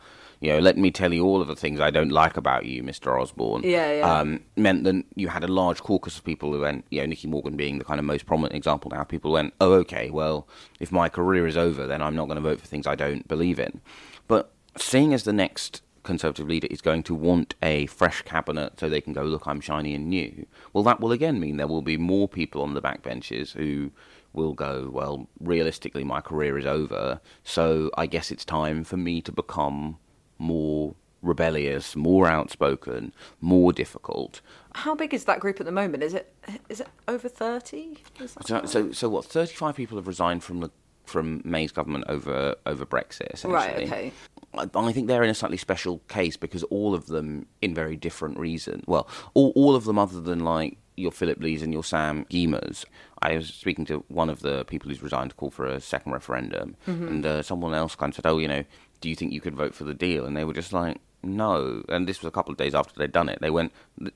you 0.43 0.51
know, 0.51 0.59
let 0.59 0.77
me 0.77 0.91
tell 0.91 1.13
you 1.13 1.23
all 1.23 1.41
of 1.41 1.47
the 1.47 1.55
things 1.55 1.79
I 1.79 1.89
don't 1.89 2.11
like 2.11 2.35
about 2.35 2.65
you, 2.65 2.83
Mr. 2.83 3.17
Osborne. 3.17 3.63
Yeah, 3.63 3.93
yeah. 3.93 4.19
Um, 4.19 4.41
meant 4.57 4.83
that 4.83 5.05
you 5.15 5.29
had 5.29 5.41
a 5.41 5.47
large 5.47 5.81
caucus 5.81 6.17
of 6.17 6.25
people 6.25 6.51
who 6.51 6.59
went, 6.59 6.83
you 6.91 6.99
know, 6.99 7.05
Nicky 7.05 7.29
Morgan 7.29 7.55
being 7.55 7.77
the 7.77 7.85
kind 7.85 7.97
of 7.97 8.05
most 8.05 8.25
prominent 8.25 8.53
example 8.53 8.91
now. 8.91 9.05
People 9.05 9.31
went, 9.31 9.53
oh, 9.61 9.71
okay, 9.75 10.09
well, 10.09 10.45
if 10.81 10.91
my 10.91 11.07
career 11.07 11.47
is 11.47 11.55
over, 11.55 11.87
then 11.87 12.01
I'm 12.01 12.13
not 12.13 12.25
going 12.25 12.35
to 12.35 12.41
vote 12.41 12.59
for 12.59 12.67
things 12.67 12.85
I 12.85 12.95
don't 12.95 13.25
believe 13.25 13.57
in. 13.57 13.79
But 14.27 14.51
seeing 14.77 15.13
as 15.13 15.23
the 15.23 15.31
next 15.31 15.81
Conservative 16.03 16.49
leader 16.49 16.67
is 16.69 16.81
going 16.81 17.03
to 17.03 17.15
want 17.15 17.55
a 17.61 17.85
fresh 17.85 18.23
cabinet 18.23 18.77
so 18.77 18.89
they 18.89 18.99
can 18.99 19.13
go, 19.13 19.23
look, 19.23 19.47
I'm 19.47 19.61
shiny 19.61 19.95
and 19.95 20.09
new, 20.09 20.45
well, 20.73 20.83
that 20.83 20.99
will 20.99 21.13
again 21.13 21.39
mean 21.39 21.55
there 21.55 21.67
will 21.67 21.81
be 21.81 21.95
more 21.95 22.27
people 22.27 22.61
on 22.61 22.73
the 22.73 22.81
backbenches 22.81 23.53
who 23.53 23.91
will 24.33 24.53
go, 24.53 24.89
well, 24.91 25.29
realistically, 25.39 26.03
my 26.03 26.19
career 26.19 26.57
is 26.57 26.65
over, 26.65 27.21
so 27.45 27.89
I 27.97 28.07
guess 28.07 28.31
it's 28.31 28.43
time 28.43 28.83
for 28.83 28.97
me 28.97 29.21
to 29.21 29.31
become 29.31 29.97
more 30.37 30.95
rebellious, 31.21 31.95
more 31.95 32.27
outspoken, 32.27 33.13
more 33.41 33.73
difficult. 33.73 34.41
How 34.75 34.93
big 34.95 35.13
is 35.13 35.25
that 35.25 35.39
group 35.39 35.59
at 35.59 35.65
the 35.65 35.71
moment? 35.71 36.03
Is 36.03 36.13
it 36.13 36.33
is 36.69 36.81
it 36.81 36.87
over 37.07 37.29
thirty? 37.29 37.97
So, 38.45 38.65
so, 38.65 38.91
so 38.91 39.09
what? 39.09 39.25
Thirty 39.25 39.53
five 39.53 39.75
people 39.75 39.97
have 39.97 40.07
resigned 40.07 40.43
from 40.43 40.59
the 40.59 40.69
from 41.05 41.41
May's 41.43 41.71
government 41.71 42.05
over 42.07 42.55
over 42.65 42.85
Brexit. 42.85 43.33
Essentially. 43.33 43.53
Right. 43.53 43.83
Okay. 43.83 44.11
I, 44.55 44.67
I 44.73 44.91
think 44.91 45.07
they're 45.07 45.23
in 45.23 45.29
a 45.29 45.35
slightly 45.35 45.57
special 45.57 45.99
case 46.07 46.37
because 46.37 46.63
all 46.63 46.93
of 46.93 47.07
them, 47.07 47.47
in 47.61 47.73
very 47.73 47.95
different 47.95 48.37
reasons. 48.37 48.83
Well, 48.87 49.07
all 49.33 49.53
all 49.55 49.75
of 49.75 49.85
them, 49.85 49.97
other 49.97 50.21
than 50.21 50.39
like 50.39 50.77
your 50.95 51.11
Phillip 51.11 51.39
Lees 51.39 51.63
and 51.63 51.73
your 51.73 51.83
Sam 51.83 52.25
Gyimahs. 52.25 52.85
I 53.21 53.35
was 53.35 53.47
speaking 53.47 53.85
to 53.85 54.03
one 54.09 54.29
of 54.29 54.41
the 54.41 54.65
people 54.65 54.89
who's 54.89 55.01
resigned 55.01 55.31
to 55.31 55.35
call 55.35 55.49
for 55.49 55.65
a 55.65 55.79
second 55.79 56.11
referendum, 56.11 56.75
mm-hmm. 56.87 57.07
and 57.07 57.25
uh, 57.25 57.41
someone 57.41 57.73
else 57.73 57.95
kind 57.95 58.11
of 58.11 58.15
said, 58.15 58.25
"Oh, 58.25 58.37
you 58.37 58.47
know, 58.47 58.63
do 59.03 59.09
you 59.09 59.15
think 59.15 59.33
you 59.33 59.41
could 59.41 59.55
vote 59.55 59.75
for 59.75 59.83
the 59.83 59.93
deal? 59.93 60.25
And 60.25 60.35
they 60.35 60.45
were 60.45 60.53
just 60.53 60.71
like, 60.71 60.97
no. 61.21 61.83
And 61.89 62.07
this 62.07 62.21
was 62.21 62.29
a 62.29 62.31
couple 62.31 62.53
of 62.53 62.57
days 62.57 62.73
after 62.73 62.97
they'd 62.97 63.11
done 63.11 63.27
it. 63.27 63.39
They 63.41 63.49
went, 63.49 63.73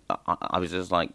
I, 0.09 0.17
I 0.27 0.59
was 0.59 0.71
just 0.71 0.91
like, 0.91 1.11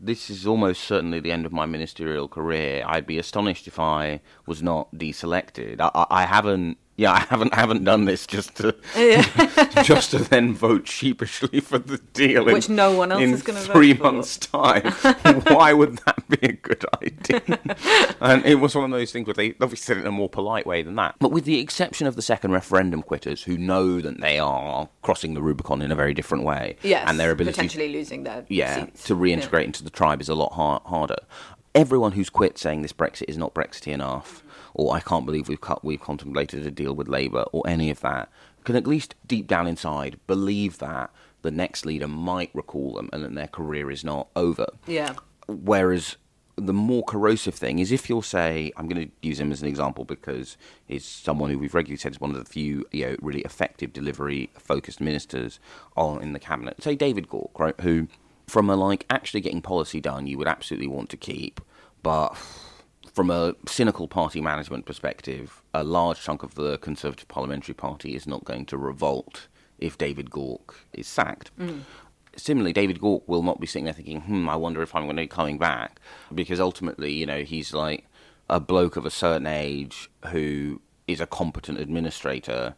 this 0.00 0.28
is 0.28 0.44
almost 0.44 0.82
certainly 0.82 1.20
the 1.20 1.30
end 1.30 1.46
of 1.46 1.52
my 1.52 1.64
ministerial 1.64 2.26
career. 2.26 2.82
I'd 2.84 3.06
be 3.06 3.18
astonished 3.18 3.68
if 3.68 3.78
I 3.78 4.20
was 4.44 4.60
not 4.60 4.92
deselected. 4.92 5.76
I, 5.78 6.04
I 6.10 6.24
haven't 6.24 6.78
yeah, 6.96 7.12
I 7.12 7.20
haven't 7.20 7.54
haven't 7.54 7.84
done 7.84 8.04
this 8.04 8.26
just 8.26 8.56
to 8.56 8.74
yeah. 8.96 9.22
just 9.82 10.10
to 10.10 10.18
then 10.18 10.54
vote 10.54 10.86
sheepishly 10.86 11.60
for 11.60 11.78
the 11.78 11.98
deal, 12.12 12.44
which 12.44 12.68
in, 12.68 12.76
no 12.76 12.94
one 12.94 13.10
else 13.10 13.22
is 13.22 13.42
going 13.42 13.58
to 13.58 13.66
vote 13.66 13.72
three 13.72 13.94
months' 13.94 14.36
time. 14.36 14.92
Why 15.46 15.72
would 15.72 15.98
that 15.98 16.28
be 16.28 16.46
a 16.46 16.52
good 16.52 16.84
idea? 17.02 17.40
and 18.20 18.44
it 18.44 18.56
was 18.56 18.74
one 18.74 18.84
of 18.84 18.90
those 18.90 19.10
things 19.10 19.26
where 19.26 19.34
they 19.34 19.54
obviously 19.60 19.78
said 19.78 19.96
it 19.96 20.00
in 20.00 20.06
a 20.06 20.12
more 20.12 20.28
polite 20.28 20.66
way 20.66 20.82
than 20.82 20.96
that. 20.96 21.14
But 21.18 21.32
with 21.32 21.44
the 21.44 21.60
exception 21.60 22.06
of 22.06 22.14
the 22.14 22.22
second 22.22 22.52
referendum 22.52 23.02
quitters, 23.02 23.42
who 23.44 23.56
know 23.56 24.02
that 24.02 24.20
they 24.20 24.38
are 24.38 24.88
crossing 25.00 25.32
the 25.32 25.42
Rubicon 25.42 25.80
in 25.80 25.90
a 25.90 25.96
very 25.96 26.12
different 26.12 26.44
way, 26.44 26.76
yes, 26.82 27.08
and 27.08 27.18
their 27.18 27.30
ability 27.30 27.54
potentially 27.54 27.88
losing 27.88 28.24
their 28.24 28.44
yeah 28.48 28.84
seats. 28.84 29.04
to 29.04 29.16
reintegrate 29.16 29.62
yeah. 29.62 29.66
into 29.66 29.82
the 29.82 29.90
tribe 29.90 30.20
is 30.20 30.28
a 30.28 30.34
lot 30.34 30.52
hard, 30.52 30.82
harder. 30.84 31.18
Everyone 31.74 32.12
who's 32.12 32.28
quit 32.28 32.58
saying 32.58 32.82
this 32.82 32.92
Brexit 32.92 33.24
is 33.28 33.38
not 33.38 33.54
Brexity 33.54 33.92
enough 33.92 34.44
or 34.74 34.94
I 34.94 35.00
can't 35.00 35.26
believe 35.26 35.48
we've 35.48 35.60
cut, 35.60 35.84
we've 35.84 36.00
contemplated 36.00 36.66
a 36.66 36.70
deal 36.70 36.94
with 36.94 37.08
Labour, 37.08 37.44
or 37.52 37.62
any 37.66 37.90
of 37.90 38.00
that, 38.00 38.30
can 38.64 38.76
at 38.76 38.86
least 38.86 39.14
deep 39.26 39.46
down 39.46 39.66
inside 39.66 40.18
believe 40.26 40.78
that 40.78 41.10
the 41.42 41.50
next 41.50 41.84
leader 41.84 42.08
might 42.08 42.50
recall 42.54 42.94
them 42.94 43.10
and 43.12 43.24
that 43.24 43.34
their 43.34 43.48
career 43.48 43.90
is 43.90 44.04
not 44.04 44.28
over. 44.36 44.66
Yeah. 44.86 45.14
Whereas 45.48 46.16
the 46.56 46.72
more 46.72 47.02
corrosive 47.02 47.54
thing 47.54 47.78
is 47.78 47.90
if 47.90 48.08
you'll 48.08 48.22
say, 48.22 48.72
I'm 48.76 48.86
going 48.86 49.08
to 49.08 49.12
use 49.26 49.40
him 49.40 49.52
as 49.52 49.62
an 49.62 49.68
example 49.68 50.04
because 50.04 50.56
he's 50.86 51.04
someone 51.04 51.50
who 51.50 51.58
we've 51.58 51.74
regularly 51.74 51.98
said 51.98 52.12
is 52.12 52.20
one 52.20 52.30
of 52.30 52.36
the 52.36 52.44
few 52.44 52.86
you 52.92 53.06
know, 53.06 53.16
really 53.20 53.40
effective 53.40 53.92
delivery 53.92 54.50
focused 54.58 55.00
ministers 55.00 55.58
on 55.96 56.22
in 56.22 56.32
the 56.32 56.38
cabinet. 56.38 56.82
Say 56.82 56.94
David 56.94 57.28
Gauke, 57.28 57.58
right, 57.58 57.78
who 57.80 58.06
from 58.46 58.68
a 58.68 58.76
like 58.76 59.06
actually 59.08 59.40
getting 59.40 59.62
policy 59.62 60.00
done 60.00 60.26
you 60.26 60.36
would 60.38 60.48
absolutely 60.48 60.88
want 60.88 61.08
to 61.10 61.16
keep, 61.16 61.60
but 62.02 62.36
from 63.12 63.30
a 63.30 63.54
cynical 63.66 64.08
party 64.08 64.40
management 64.40 64.86
perspective, 64.86 65.62
a 65.74 65.84
large 65.84 66.20
chunk 66.20 66.42
of 66.42 66.54
the 66.54 66.78
Conservative 66.78 67.28
Parliamentary 67.28 67.74
Party 67.74 68.14
is 68.14 68.26
not 68.26 68.44
going 68.44 68.64
to 68.66 68.78
revolt 68.78 69.48
if 69.78 69.98
David 69.98 70.30
Gauke 70.30 70.74
is 70.92 71.06
sacked. 71.06 71.50
Mm. 71.58 71.80
Similarly, 72.36 72.72
David 72.72 73.00
Gauke 73.00 73.26
will 73.26 73.42
not 73.42 73.60
be 73.60 73.66
sitting 73.66 73.84
there 73.84 73.92
thinking, 73.92 74.22
hmm, 74.22 74.48
I 74.48 74.56
wonder 74.56 74.80
if 74.82 74.94
I'm 74.94 75.04
going 75.04 75.16
to 75.16 75.22
be 75.22 75.28
coming 75.28 75.58
back. 75.58 76.00
Because 76.34 76.60
ultimately, 76.60 77.12
you 77.12 77.26
know, 77.26 77.42
he's 77.42 77.74
like 77.74 78.06
a 78.48 78.58
bloke 78.58 78.96
of 78.96 79.04
a 79.04 79.10
certain 79.10 79.46
age 79.46 80.10
who 80.28 80.80
is 81.06 81.20
a 81.20 81.26
competent 81.26 81.78
administrator. 81.78 82.74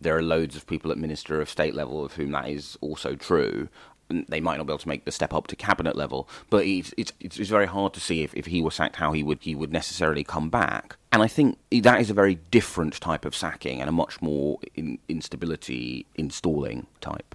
There 0.00 0.16
are 0.16 0.22
loads 0.22 0.56
of 0.56 0.66
people 0.66 0.90
at 0.90 0.98
Minister 0.98 1.40
of 1.40 1.50
State 1.50 1.74
level 1.74 2.04
of 2.04 2.14
whom 2.14 2.30
that 2.30 2.48
is 2.48 2.78
also 2.80 3.14
true 3.14 3.68
they 4.08 4.40
might 4.40 4.56
not 4.56 4.66
be 4.66 4.72
able 4.72 4.78
to 4.78 4.88
make 4.88 5.04
the 5.04 5.12
step 5.12 5.34
up 5.34 5.46
to 5.48 5.56
cabinet 5.56 5.96
level, 5.96 6.28
but 6.50 6.64
it's 6.64 6.92
it's, 6.96 7.12
it's 7.20 7.36
very 7.36 7.66
hard 7.66 7.92
to 7.94 8.00
see 8.00 8.22
if, 8.22 8.34
if 8.34 8.46
he 8.46 8.62
was 8.62 8.74
sacked 8.74 8.96
how 8.96 9.12
he 9.12 9.22
would 9.22 9.38
he 9.40 9.54
would 9.54 9.72
necessarily 9.72 10.24
come 10.24 10.48
back. 10.50 10.96
And 11.12 11.22
I 11.22 11.28
think 11.28 11.58
that 11.70 12.00
is 12.00 12.10
a 12.10 12.14
very 12.14 12.36
different 12.50 13.00
type 13.00 13.24
of 13.24 13.34
sacking 13.34 13.80
and 13.80 13.88
a 13.88 13.92
much 13.92 14.20
more 14.20 14.58
in, 14.74 14.98
instability 15.08 16.06
installing 16.16 16.86
type. 17.00 17.34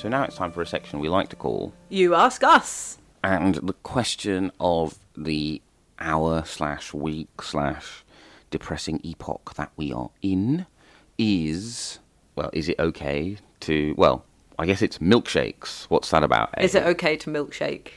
So 0.00 0.08
now 0.08 0.22
it's 0.24 0.36
time 0.36 0.50
for 0.50 0.62
a 0.62 0.66
section 0.66 0.98
we 0.98 1.10
like 1.10 1.28
to 1.28 1.36
call 1.36 1.74
You 1.90 2.14
ask 2.14 2.42
us. 2.42 2.96
and 3.22 3.56
the 3.56 3.74
question 3.74 4.50
of 4.58 4.98
the 5.14 5.60
hour 5.98 6.42
slash 6.46 6.94
week 6.94 7.42
slash 7.42 8.02
depressing 8.50 9.00
epoch 9.04 9.52
that 9.56 9.70
we 9.76 9.92
are 9.92 10.08
in 10.22 10.64
is 11.18 11.98
well, 12.34 12.48
is 12.54 12.70
it 12.70 12.78
okay 12.78 13.36
to 13.60 13.94
well, 13.98 14.24
I 14.58 14.64
guess 14.64 14.80
it's 14.80 14.96
milkshakes. 15.00 15.84
What's 15.90 16.08
that 16.12 16.24
about? 16.24 16.54
Is 16.58 16.74
it 16.74 16.84
okay 16.84 17.18
to 17.18 17.28
milkshake 17.28 17.88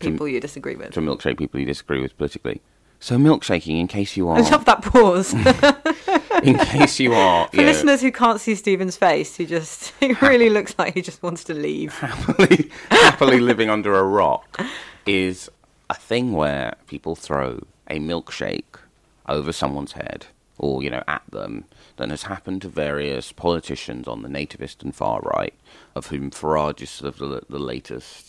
people 0.00 0.28
you 0.28 0.40
disagree 0.40 0.76
with? 0.76 0.92
to 0.92 1.00
milkshake 1.00 1.38
people 1.38 1.60
you 1.60 1.64
disagree 1.64 2.02
with 2.02 2.14
politically? 2.18 2.60
So 3.00 3.16
milkshaking, 3.16 3.78
in 3.78 3.86
case 3.86 4.16
you 4.16 4.28
I 4.28 4.40
are, 4.40 4.50
love 4.50 4.64
that 4.64 4.82
pause. 4.82 5.32
in 6.42 6.58
case 6.58 6.98
you 6.98 7.14
are, 7.14 7.48
For 7.50 7.56
you 7.56 7.62
know, 7.62 7.68
listeners 7.68 8.00
who 8.00 8.10
can't 8.10 8.40
see 8.40 8.54
Stephen's 8.54 8.96
face, 8.96 9.36
he 9.36 9.46
just 9.46 9.92
he 10.00 10.14
really 10.14 10.50
looks 10.50 10.74
like 10.78 10.94
he 10.94 11.02
just 11.02 11.22
wants 11.22 11.44
to 11.44 11.54
leave. 11.54 11.94
happily, 11.94 12.70
happily 12.90 13.40
living 13.40 13.70
under 13.70 13.96
a 13.96 14.02
rock 14.02 14.60
is 15.06 15.48
a 15.88 15.94
thing 15.94 16.32
where 16.32 16.74
people 16.86 17.14
throw 17.14 17.64
a 17.88 17.98
milkshake 17.98 18.80
over 19.28 19.52
someone's 19.52 19.92
head 19.92 20.26
or, 20.58 20.82
you 20.82 20.90
know, 20.90 21.04
at 21.06 21.22
them 21.30 21.64
that 21.96 22.10
has 22.10 22.24
happened 22.24 22.62
to 22.62 22.68
various 22.68 23.32
politicians 23.32 24.08
on 24.08 24.22
the 24.22 24.28
nativist 24.28 24.82
and 24.82 24.94
far 24.94 25.20
right, 25.20 25.54
of 25.94 26.08
whom 26.08 26.30
Farage 26.30 26.82
is 26.82 26.90
sort 26.90 27.14
of 27.14 27.18
the, 27.18 27.42
the 27.48 27.58
latest 27.58 28.26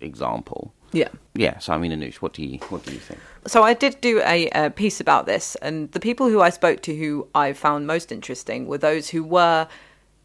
example. 0.00 0.72
Yeah. 0.92 1.08
Yeah, 1.34 1.58
so 1.58 1.72
I 1.72 1.78
mean, 1.78 1.92
Anoosh, 1.92 2.16
what 2.16 2.34
do 2.34 2.42
you 2.42 2.58
what 2.68 2.84
do 2.84 2.92
you 2.92 2.98
think? 2.98 3.20
So 3.46 3.62
I 3.62 3.74
did 3.74 4.00
do 4.00 4.20
a, 4.24 4.50
uh 4.50 4.68
piece 4.70 5.00
about 5.00 5.26
this, 5.26 5.56
and 5.56 5.90
the 5.92 6.00
people 6.00 6.28
who 6.28 6.40
I 6.40 6.50
spoke 6.50 6.82
to 6.82 6.94
who 6.94 7.28
I 7.34 7.52
found 7.52 7.86
most 7.86 8.12
interesting 8.12 8.66
were 8.66 8.78
those 8.78 9.10
who 9.10 9.24
were 9.24 9.66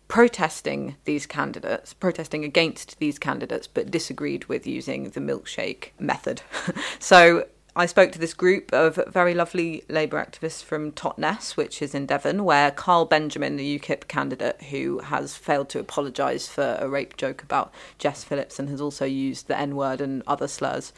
protesting 0.07 0.95
these 1.05 1.25
candidates, 1.25 1.93
protesting 1.93 2.43
against 2.43 2.97
these 2.99 3.19
candidates, 3.19 3.67
but 3.67 3.91
disagreed 3.91 4.45
with 4.45 4.65
using 4.65 5.09
the 5.09 5.19
milkshake 5.19 5.89
method. 5.99 6.41
so 6.99 7.45
I 7.77 7.85
spoke 7.85 8.11
to 8.13 8.19
this 8.19 8.33
group 8.33 8.73
of 8.73 8.99
very 9.07 9.35
lovely 9.35 9.83
Labour 9.87 10.17
activists 10.17 10.63
from 10.63 10.93
Totnes, 10.93 11.55
which 11.55 11.79
is 11.79 11.93
in 11.93 12.07
Devon, 12.07 12.43
where 12.43 12.71
Carl 12.71 13.05
Benjamin, 13.05 13.55
the 13.55 13.77
UKIP 13.77 14.07
candidate 14.07 14.59
who 14.71 14.97
has 14.97 15.35
failed 15.37 15.69
to 15.69 15.79
apologise 15.79 16.47
for 16.47 16.75
a 16.79 16.89
rape 16.89 17.17
joke 17.17 17.43
about 17.43 17.71
Jess 17.99 18.23
Phillips 18.23 18.57
and 18.57 18.67
has 18.69 18.81
also 18.81 19.05
used 19.05 19.47
the 19.47 19.59
N 19.59 19.75
word 19.75 20.01
and 20.01 20.23
other 20.25 20.47
slurs 20.47 20.91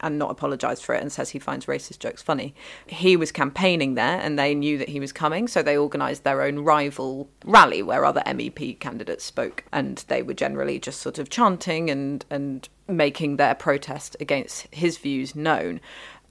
and 0.00 0.18
not 0.18 0.30
apologised 0.30 0.82
for 0.82 0.94
it 0.94 1.02
and 1.02 1.12
says 1.12 1.28
he 1.28 1.38
finds 1.38 1.66
racist 1.66 1.98
jokes 1.98 2.22
funny. 2.22 2.54
He 2.86 3.18
was 3.18 3.30
campaigning 3.30 3.92
there 3.92 4.18
and 4.18 4.38
they 4.38 4.54
knew 4.54 4.78
that 4.78 4.88
he 4.88 5.00
was 5.00 5.12
coming, 5.12 5.46
so 5.46 5.62
they 5.62 5.76
organised 5.76 6.24
their 6.24 6.40
own 6.40 6.60
rival 6.60 7.28
rally 7.44 7.82
where 7.82 8.02
other 8.02 8.22
MEP 8.24 8.80
candidates 8.80 9.24
spoke 9.24 9.64
and 9.72 10.02
they 10.08 10.22
were 10.22 10.32
generally 10.32 10.78
just 10.78 11.02
sort 11.02 11.18
of 11.18 11.28
chanting 11.28 11.90
and, 11.90 12.24
and 12.30 12.70
making 12.88 13.36
their 13.36 13.54
protest 13.54 14.16
against 14.20 14.66
his 14.74 14.98
views 14.98 15.34
known. 15.34 15.80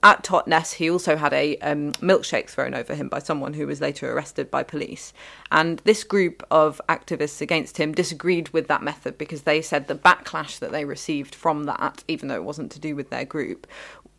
At 0.04 0.22
Totnes, 0.22 0.74
he 0.74 0.90
also 0.90 1.16
had 1.16 1.32
a 1.32 1.56
um, 1.58 1.92
milkshake 1.92 2.50
thrown 2.50 2.74
over 2.74 2.94
him 2.94 3.08
by 3.08 3.20
someone 3.20 3.54
who 3.54 3.66
was 3.66 3.80
later 3.80 4.12
arrested 4.12 4.50
by 4.50 4.62
police. 4.62 5.14
And 5.50 5.78
this 5.84 6.04
group 6.04 6.46
of 6.50 6.78
activists 6.90 7.40
against 7.40 7.78
him 7.78 7.92
disagreed 7.92 8.50
with 8.50 8.68
that 8.68 8.82
method 8.82 9.16
because 9.16 9.42
they 9.42 9.62
said 9.62 9.88
the 9.88 9.94
backlash 9.94 10.58
that 10.58 10.72
they 10.72 10.84
received 10.84 11.34
from 11.34 11.64
that, 11.64 12.04
even 12.06 12.28
though 12.28 12.34
it 12.34 12.44
wasn't 12.44 12.70
to 12.72 12.78
do 12.78 12.94
with 12.94 13.08
their 13.08 13.24
group, 13.24 13.66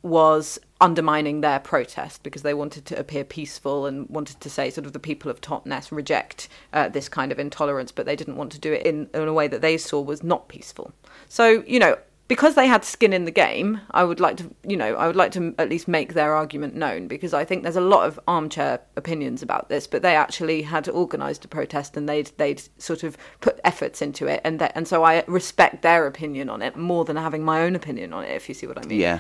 was 0.01 0.57
undermining 0.81 1.41
their 1.41 1.59
protest 1.59 2.23
because 2.23 2.41
they 2.41 2.55
wanted 2.55 2.85
to 2.85 2.97
appear 2.97 3.23
peaceful 3.23 3.85
and 3.85 4.09
wanted 4.09 4.41
to 4.41 4.49
say 4.49 4.71
sort 4.71 4.87
of 4.87 4.93
the 4.93 4.99
people 4.99 5.29
of 5.29 5.39
Totnes 5.39 5.91
reject 5.91 6.47
uh, 6.73 6.89
this 6.89 7.07
kind 7.07 7.31
of 7.31 7.37
intolerance, 7.37 7.91
but 7.91 8.07
they 8.07 8.15
didn't 8.15 8.37
want 8.37 8.51
to 8.53 8.59
do 8.59 8.73
it 8.73 8.83
in, 8.87 9.07
in 9.13 9.27
a 9.27 9.33
way 9.33 9.47
that 9.47 9.61
they 9.61 9.77
saw 9.77 10.01
was 10.01 10.23
not 10.23 10.47
peaceful. 10.47 10.93
So, 11.29 11.63
you 11.67 11.77
know, 11.77 11.95
because 12.27 12.55
they 12.55 12.65
had 12.65 12.83
skin 12.83 13.13
in 13.13 13.25
the 13.25 13.31
game, 13.31 13.81
I 13.91 14.03
would 14.03 14.19
like 14.19 14.37
to, 14.37 14.49
you 14.67 14.75
know, 14.75 14.95
I 14.95 15.05
would 15.05 15.15
like 15.15 15.31
to 15.33 15.53
at 15.59 15.69
least 15.69 15.87
make 15.87 16.13
their 16.13 16.33
argument 16.33 16.75
known 16.75 17.07
because 17.07 17.33
I 17.33 17.45
think 17.45 17.61
there's 17.61 17.75
a 17.75 17.81
lot 17.81 18.07
of 18.07 18.19
armchair 18.27 18.81
opinions 18.95 19.43
about 19.43 19.69
this, 19.69 19.85
but 19.85 20.01
they 20.01 20.15
actually 20.15 20.63
had 20.63 20.89
organised 20.89 21.45
a 21.45 21.47
protest 21.47 21.95
and 21.95 22.09
they'd 22.09 22.31
they'd 22.37 22.63
sort 22.77 23.03
of 23.03 23.15
put 23.41 23.59
efforts 23.63 24.01
into 24.01 24.27
it, 24.27 24.41
and 24.43 24.59
that, 24.59 24.71
and 24.75 24.87
so 24.87 25.03
I 25.03 25.23
respect 25.27 25.83
their 25.83 26.07
opinion 26.07 26.49
on 26.49 26.61
it 26.61 26.75
more 26.75 27.05
than 27.05 27.15
having 27.15 27.43
my 27.43 27.61
own 27.61 27.75
opinion 27.75 28.11
on 28.11 28.23
it, 28.23 28.31
if 28.31 28.49
you 28.49 28.55
see 28.55 28.65
what 28.65 28.83
I 28.83 28.87
mean. 28.87 28.99
Yeah. 28.99 29.19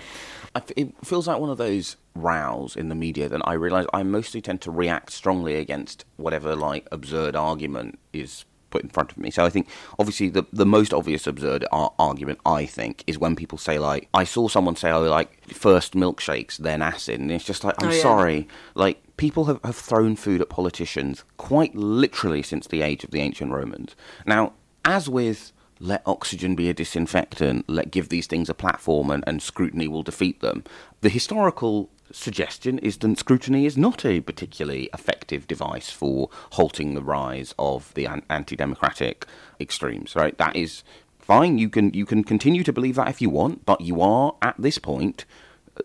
It 0.77 0.93
feels 1.03 1.27
like 1.27 1.39
one 1.39 1.49
of 1.49 1.57
those 1.57 1.97
rows 2.15 2.77
in 2.77 2.87
the 2.87 2.95
media 2.95 3.27
that 3.27 3.41
I 3.45 3.53
realise 3.53 3.85
I 3.93 4.03
mostly 4.03 4.41
tend 4.41 4.61
to 4.61 4.71
react 4.71 5.11
strongly 5.11 5.55
against 5.55 6.05
whatever 6.15 6.55
like 6.55 6.87
absurd 6.93 7.35
argument 7.35 7.99
is 8.13 8.45
put 8.75 8.83
in 8.83 8.89
front 8.89 9.11
of 9.11 9.17
me. 9.17 9.29
So 9.31 9.41
I 9.45 9.49
think 9.49 9.67
obviously 9.99 10.27
the 10.37 10.43
the 10.61 10.65
most 10.77 10.91
obvious 10.93 11.27
absurd 11.27 11.61
ar- 11.71 11.93
argument 11.97 12.39
I 12.45 12.65
think 12.77 13.03
is 13.07 13.17
when 13.23 13.35
people 13.35 13.57
say 13.57 13.75
like 13.79 14.03
I 14.21 14.23
saw 14.25 14.47
someone 14.55 14.75
say 14.75 14.91
oh 14.91 15.01
like 15.19 15.29
first 15.65 15.93
milkshakes 15.93 16.57
then 16.57 16.81
acid 16.81 17.17
and 17.21 17.31
it's 17.31 17.45
just 17.51 17.63
like 17.63 17.75
I'm 17.81 17.89
Oh, 17.89 17.93
yeah. 17.93 18.01
sorry 18.01 18.39
like 18.83 18.97
people 19.17 19.43
have, 19.45 19.59
have 19.63 19.75
thrown 19.89 20.15
food 20.15 20.41
at 20.41 20.49
politicians 20.49 21.23
quite 21.37 21.73
literally 21.75 22.41
since 22.51 22.67
the 22.67 22.81
age 22.89 23.03
of 23.05 23.11
the 23.11 23.21
ancient 23.21 23.51
Romans. 23.59 23.95
Now 24.25 24.53
as 24.83 25.07
with 25.17 25.51
let 25.79 26.01
oxygen 26.05 26.55
be 26.55 26.69
a 26.69 26.73
disinfectant, 26.73 27.69
let 27.69 27.91
give 27.91 28.07
these 28.09 28.27
things 28.27 28.49
a 28.49 28.53
platform 28.53 29.11
and, 29.13 29.23
and 29.27 29.41
scrutiny 29.41 29.87
will 29.89 30.03
defeat 30.03 30.39
them. 30.39 30.63
The 31.01 31.09
historical 31.09 31.89
suggestion 32.11 32.79
is 32.79 32.97
that 32.97 33.17
scrutiny 33.19 33.65
is 33.65 33.77
not 33.77 34.05
a 34.05 34.21
particularly 34.21 34.89
effective 34.93 35.47
device 35.47 35.89
for 35.89 36.29
halting 36.51 36.93
the 36.93 37.03
rise 37.03 37.53
of 37.57 37.93
the 37.93 38.07
anti-democratic 38.29 39.25
extremes, 39.59 40.15
right? 40.15 40.37
That 40.37 40.55
is 40.55 40.83
fine. 41.19 41.57
You 41.57 41.69
can 41.69 41.93
you 41.93 42.05
can 42.05 42.23
continue 42.23 42.63
to 42.63 42.73
believe 42.73 42.95
that 42.95 43.09
if 43.09 43.21
you 43.21 43.29
want, 43.29 43.65
but 43.65 43.81
you 43.81 44.01
are 44.01 44.35
at 44.41 44.55
this 44.57 44.77
point 44.77 45.25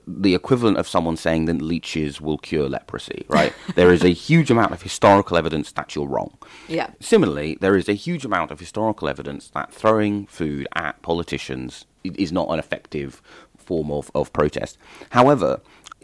the 0.06 0.34
equivalent 0.34 0.76
of 0.76 0.86
someone 0.86 1.16
saying 1.16 1.46
that 1.46 1.60
leeches 1.60 2.20
will 2.20 2.38
cure 2.38 2.68
leprosy, 2.68 3.24
right? 3.28 3.52
there 3.74 3.92
is 3.92 4.04
a 4.04 4.10
huge 4.10 4.50
amount 4.50 4.72
of 4.72 4.82
historical 4.82 5.36
evidence 5.36 5.72
that 5.72 5.94
you're 5.94 6.06
wrong. 6.06 6.36
Yeah. 6.68 6.90
Similarly, 7.00 7.58
there 7.60 7.76
is 7.76 7.88
a 7.88 7.94
huge 7.94 8.24
amount 8.24 8.50
of 8.50 8.60
historical 8.60 9.08
evidence 9.08 9.48
that 9.48 9.72
throwing 9.72 10.26
food 10.26 10.68
at 10.76 11.02
politicians 11.02 11.86
is 12.04 12.32
not 12.32 12.48
an 12.50 12.58
effective 12.58 13.20
form 13.70 13.90
of, 13.98 14.10
of 14.14 14.32
protest. 14.40 14.78
However, 15.10 15.50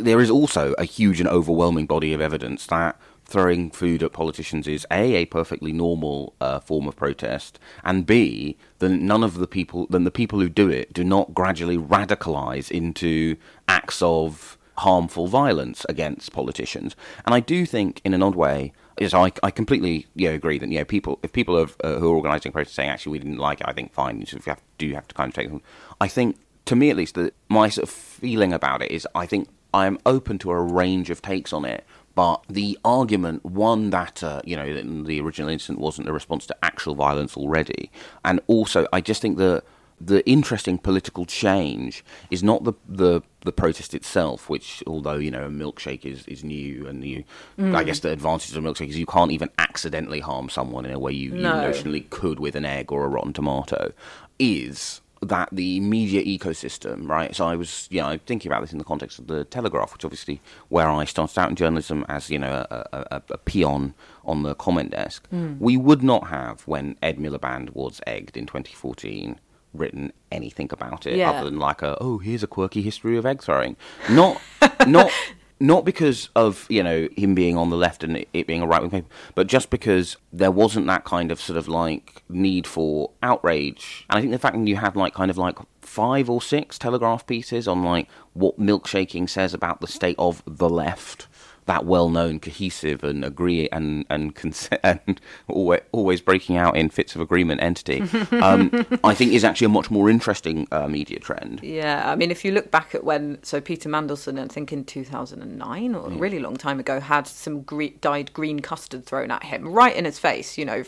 there 0.09 0.21
is 0.25 0.31
also 0.31 0.65
a 0.79 0.85
huge 0.85 1.19
and 1.23 1.29
overwhelming 1.39 1.87
body 1.87 2.13
of 2.15 2.21
evidence 2.21 2.67
that 2.67 2.95
throwing 3.25 3.71
food 3.73 4.03
at 4.05 4.13
politicians 4.13 4.69
is 4.69 4.87
a 4.91 5.03
a 5.21 5.25
perfectly 5.39 5.73
normal 5.73 6.19
uh, 6.41 6.61
form 6.61 6.87
of 6.87 6.95
protest, 7.05 7.59
and 7.83 8.07
b 8.07 8.57
then 8.79 8.95
none 9.13 9.25
of 9.29 9.35
the 9.43 9.51
people 9.57 9.81
then 9.91 10.05
the 10.05 10.19
people 10.21 10.39
who 10.41 10.49
do 10.63 10.69
it 10.81 10.93
do 10.93 11.05
not 11.17 11.35
gradually 11.41 11.79
radicalize 11.97 12.71
into 12.71 13.37
acts 13.67 14.01
of 14.01 14.57
harmful 14.79 15.27
violence 15.27 15.81
against 15.89 16.33
politicians. 16.33 16.91
And 17.25 17.35
I 17.35 17.41
do 17.41 17.59
think, 17.75 18.01
in 18.05 18.13
an 18.15 18.23
odd 18.23 18.37
way, 18.37 18.73
is 19.05 19.13
I, 19.15 19.33
I 19.43 19.51
completely 19.51 20.07
know, 20.15 20.35
agree 20.41 20.59
that 20.59 20.69
know 20.69 20.85
people 20.85 21.19
if 21.23 21.33
people 21.33 21.55
are, 21.63 21.69
uh, 21.87 21.99
who 22.01 22.09
are 22.13 22.17
organising 22.17 22.53
protests 22.53 22.77
saying 22.77 22.91
actually 22.91 23.13
we 23.13 23.23
didn't 23.25 23.39
like 23.49 23.61
it, 23.61 23.69
I 23.69 23.73
think 23.73 23.93
fine. 23.93 24.21
You 24.21 24.27
sort 24.27 24.41
of 24.41 24.47
have, 24.47 24.63
do 24.79 24.87
have 24.95 25.09
to 25.09 25.15
kind 25.15 25.29
of 25.31 25.35
take 25.35 25.49
them. 25.49 25.63
I 26.07 26.09
think 26.17 26.37
to 26.67 26.77
me 26.77 26.91
at 26.91 26.97
least 26.97 27.15
that 27.15 27.35
my 27.49 27.69
sort 27.69 27.85
of 27.85 27.91
feeling 27.91 28.53
about 28.53 28.83
it 28.83 28.91
is 28.91 29.07
I 29.15 29.27
think 29.27 29.49
I 29.75 29.87
am 29.87 29.99
open 30.07 30.39
to 30.39 30.51
a 30.51 30.61
range 30.61 31.11
of 31.11 31.23
takes 31.23 31.53
on 31.53 31.65
it. 31.65 31.85
But 32.15 32.43
the 32.49 32.79
argument, 32.83 33.45
one 33.45 33.91
that 33.91 34.23
uh, 34.25 34.41
you 34.45 34.57
know 34.57 34.73
that 34.73 35.05
the 35.07 35.21
original 35.21 35.51
incident 35.51 35.79
wasn't 35.81 36.09
a 36.09 36.13
response 36.13 36.47
to 36.47 36.57
actual 36.63 36.95
violence 36.95 37.37
already, 37.37 37.91
and 38.25 38.41
also 38.47 38.87
I 38.93 39.03
just 39.03 39.21
think 39.21 39.37
that 39.37 39.65
the 40.01 40.27
interesting 40.29 40.79
political 40.79 41.27
change 41.27 42.03
is 42.31 42.43
not 42.43 42.65
the 42.65 42.73
the, 42.89 43.21
the 43.45 43.53
protest 43.53 43.93
itself, 43.95 44.49
which 44.49 44.83
although 44.87 45.17
you 45.17 45.31
know 45.31 45.45
a 45.45 45.51
milkshake 45.51 46.07
is, 46.07 46.25
is 46.27 46.43
new, 46.43 46.87
and 46.87 47.05
you, 47.05 47.25
I 47.59 47.85
guess 47.85 48.01
the 48.01 48.13
advantage 48.13 48.57
of 48.57 48.65
a 48.65 48.67
milkshake 48.67 48.89
is 48.89 48.99
you 48.99 49.05
can't 49.05 49.31
even 49.31 49.51
accidentally 49.59 50.21
harm 50.21 50.49
someone 50.49 50.87
in 50.87 50.93
a 50.93 50.99
way 50.99 51.13
you, 51.13 51.33
No. 51.33 51.61
you 51.61 51.69
notionally 51.69 52.09
could 52.09 52.41
with 52.41 52.57
an 52.57 52.65
egg 52.65 52.91
or 52.93 53.05
a 53.05 53.09
rotten 53.09 53.35
tomato, 53.35 53.93
is 54.39 55.03
that 55.29 55.49
the 55.53 55.81
media 55.81 56.23
ecosystem, 56.25 57.09
right? 57.09 57.35
So 57.35 57.47
I 57.47 57.57
was, 57.57 57.89
you 57.91 58.01
know, 58.01 58.19
thinking 58.27 58.51
about 58.51 58.61
this 58.63 58.73
in 58.73 58.79
the 58.79 58.85
context 58.85 59.19
of 59.19 59.27
the 59.27 59.45
Telegraph, 59.45 59.93
which 59.93 60.05
obviously 60.05 60.41
where 60.69 60.89
I 60.89 61.05
started 61.05 61.39
out 61.39 61.51
in 61.51 61.57
journalism 61.57 62.05
as, 62.09 62.31
you 62.31 62.39
know, 62.39 62.67
a, 62.71 62.87
a, 63.11 63.23
a 63.31 63.39
peon 63.39 63.95
on 64.25 64.43
the 64.43 64.55
comment 64.55 64.91
desk. 64.91 65.29
Mm. 65.33 65.59
We 65.59 65.77
would 65.77 66.03
not 66.03 66.29
have 66.29 66.63
when 66.63 66.97
Ed 67.03 67.19
Miliband 67.19 67.71
was 67.75 68.01
egged 68.07 68.37
in 68.37 68.47
2014 68.47 69.39
written 69.75 70.13
anything 70.33 70.71
about 70.73 71.07
it 71.07 71.17
Yeah. 71.19 71.31
other 71.33 71.51
than 71.51 71.59
like 71.59 71.83
a 71.83 71.99
oh 72.01 72.17
here's 72.17 72.43
a 72.43 72.47
quirky 72.47 72.81
history 72.81 73.19
of 73.19 73.27
egg 73.27 73.43
throwing 73.43 73.77
not 74.09 74.41
not 74.87 75.11
not 75.59 75.85
because 75.85 76.29
of 76.37 76.67
you 76.69 76.83
know 76.83 77.09
him 77.17 77.35
being 77.35 77.57
on 77.57 77.71
the 77.71 77.77
left 77.77 78.05
and 78.05 78.25
it, 78.33 78.47
being 78.47 78.63
a 78.63 78.67
right 78.67 78.83
wing 78.83 78.91
paper 78.91 79.09
but 79.35 79.47
just 79.47 79.71
because 79.71 80.17
there 80.33 80.51
wasn't 80.51 80.87
that 80.87 81.05
kind 81.05 81.31
of 81.31 81.41
sort 81.41 81.57
of 81.57 81.69
like 81.69 82.23
need 82.29 82.67
for 82.67 83.11
outrage. 83.23 84.05
And 84.11 84.19
i 84.19 84.21
think 84.21 84.33
the 84.33 84.39
fact 84.39 84.57
that 84.57 84.67
you 84.67 84.77
had 84.77 84.97
like 84.97 85.15
kind 85.15 85.31
of 85.31 85.39
like 85.39 85.59
five 85.81 86.29
or 86.29 86.43
six 86.43 86.79
telegraph 86.79 87.27
pieces 87.27 87.67
on 87.67 87.83
like 87.83 88.09
what 88.35 88.59
milkshaking 88.59 89.29
says 89.31 89.55
about 89.55 89.81
the 89.81 89.87
state 89.87 90.17
of 90.19 90.43
the 90.47 90.69
left 90.69 91.27
that 91.67 91.85
well-known, 91.85 92.41
cohesive, 92.41 93.05
and 93.05 93.25
agree 93.25 93.69
and 93.71 94.05
and, 94.09 94.35
cons- 94.35 94.69
and 94.83 95.21
always, 95.49 95.81
always 95.93 96.21
breaking 96.21 96.57
out 96.57 96.77
in 96.77 96.89
fits 96.89 97.15
of 97.15 97.21
agreement 97.21 97.63
entity, 97.63 98.03
um, 98.33 98.71
I 99.05 99.15
think 99.15 99.33
is 99.33 99.45
actually 99.45 99.67
a 99.67 99.71
much 99.71 99.91
more 99.91 100.09
interesting 100.09 100.67
uh, 100.73 100.89
media 100.89 101.19
trend. 101.19 101.61
Yeah, 101.63 102.11
I 102.11 102.17
mean, 102.17 102.31
if 102.31 102.45
you 102.45 102.53
look 102.53 102.71
back 102.71 102.95
at 102.95 103.05
when, 103.05 103.39
so 103.43 103.61
Peter 103.61 103.89
Mandelson, 103.89 104.39
I 104.43 104.47
think 104.47 104.73
in 104.73 104.85
2009 104.85 105.95
or 105.95 106.07
a 106.07 106.11
really 106.11 106.39
long 106.39 106.57
time 106.57 106.81
ago, 106.81 107.01
had 107.01 107.27
some 107.27 107.63
gre- 107.63 107.97
dyed 108.01 108.33
green 108.33 108.61
custard 108.61 109.05
thrown 109.05 109.31
at 109.31 109.45
him 109.45 109.69
right 109.69 109.95
in 109.95 110.05
his 110.05 110.19
face, 110.19 110.57
you 110.57 110.65
know, 110.65 110.85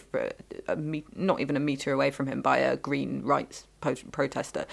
me- 0.76 1.04
not 1.14 1.40
even 1.40 1.56
a 1.56 1.60
metre 1.60 1.92
away 1.92 2.10
from 2.10 2.26
him 2.26 2.42
by 2.42 2.58
a 2.58 2.76
green 2.76 3.22
rights 3.22 3.67
protester. 3.80 4.66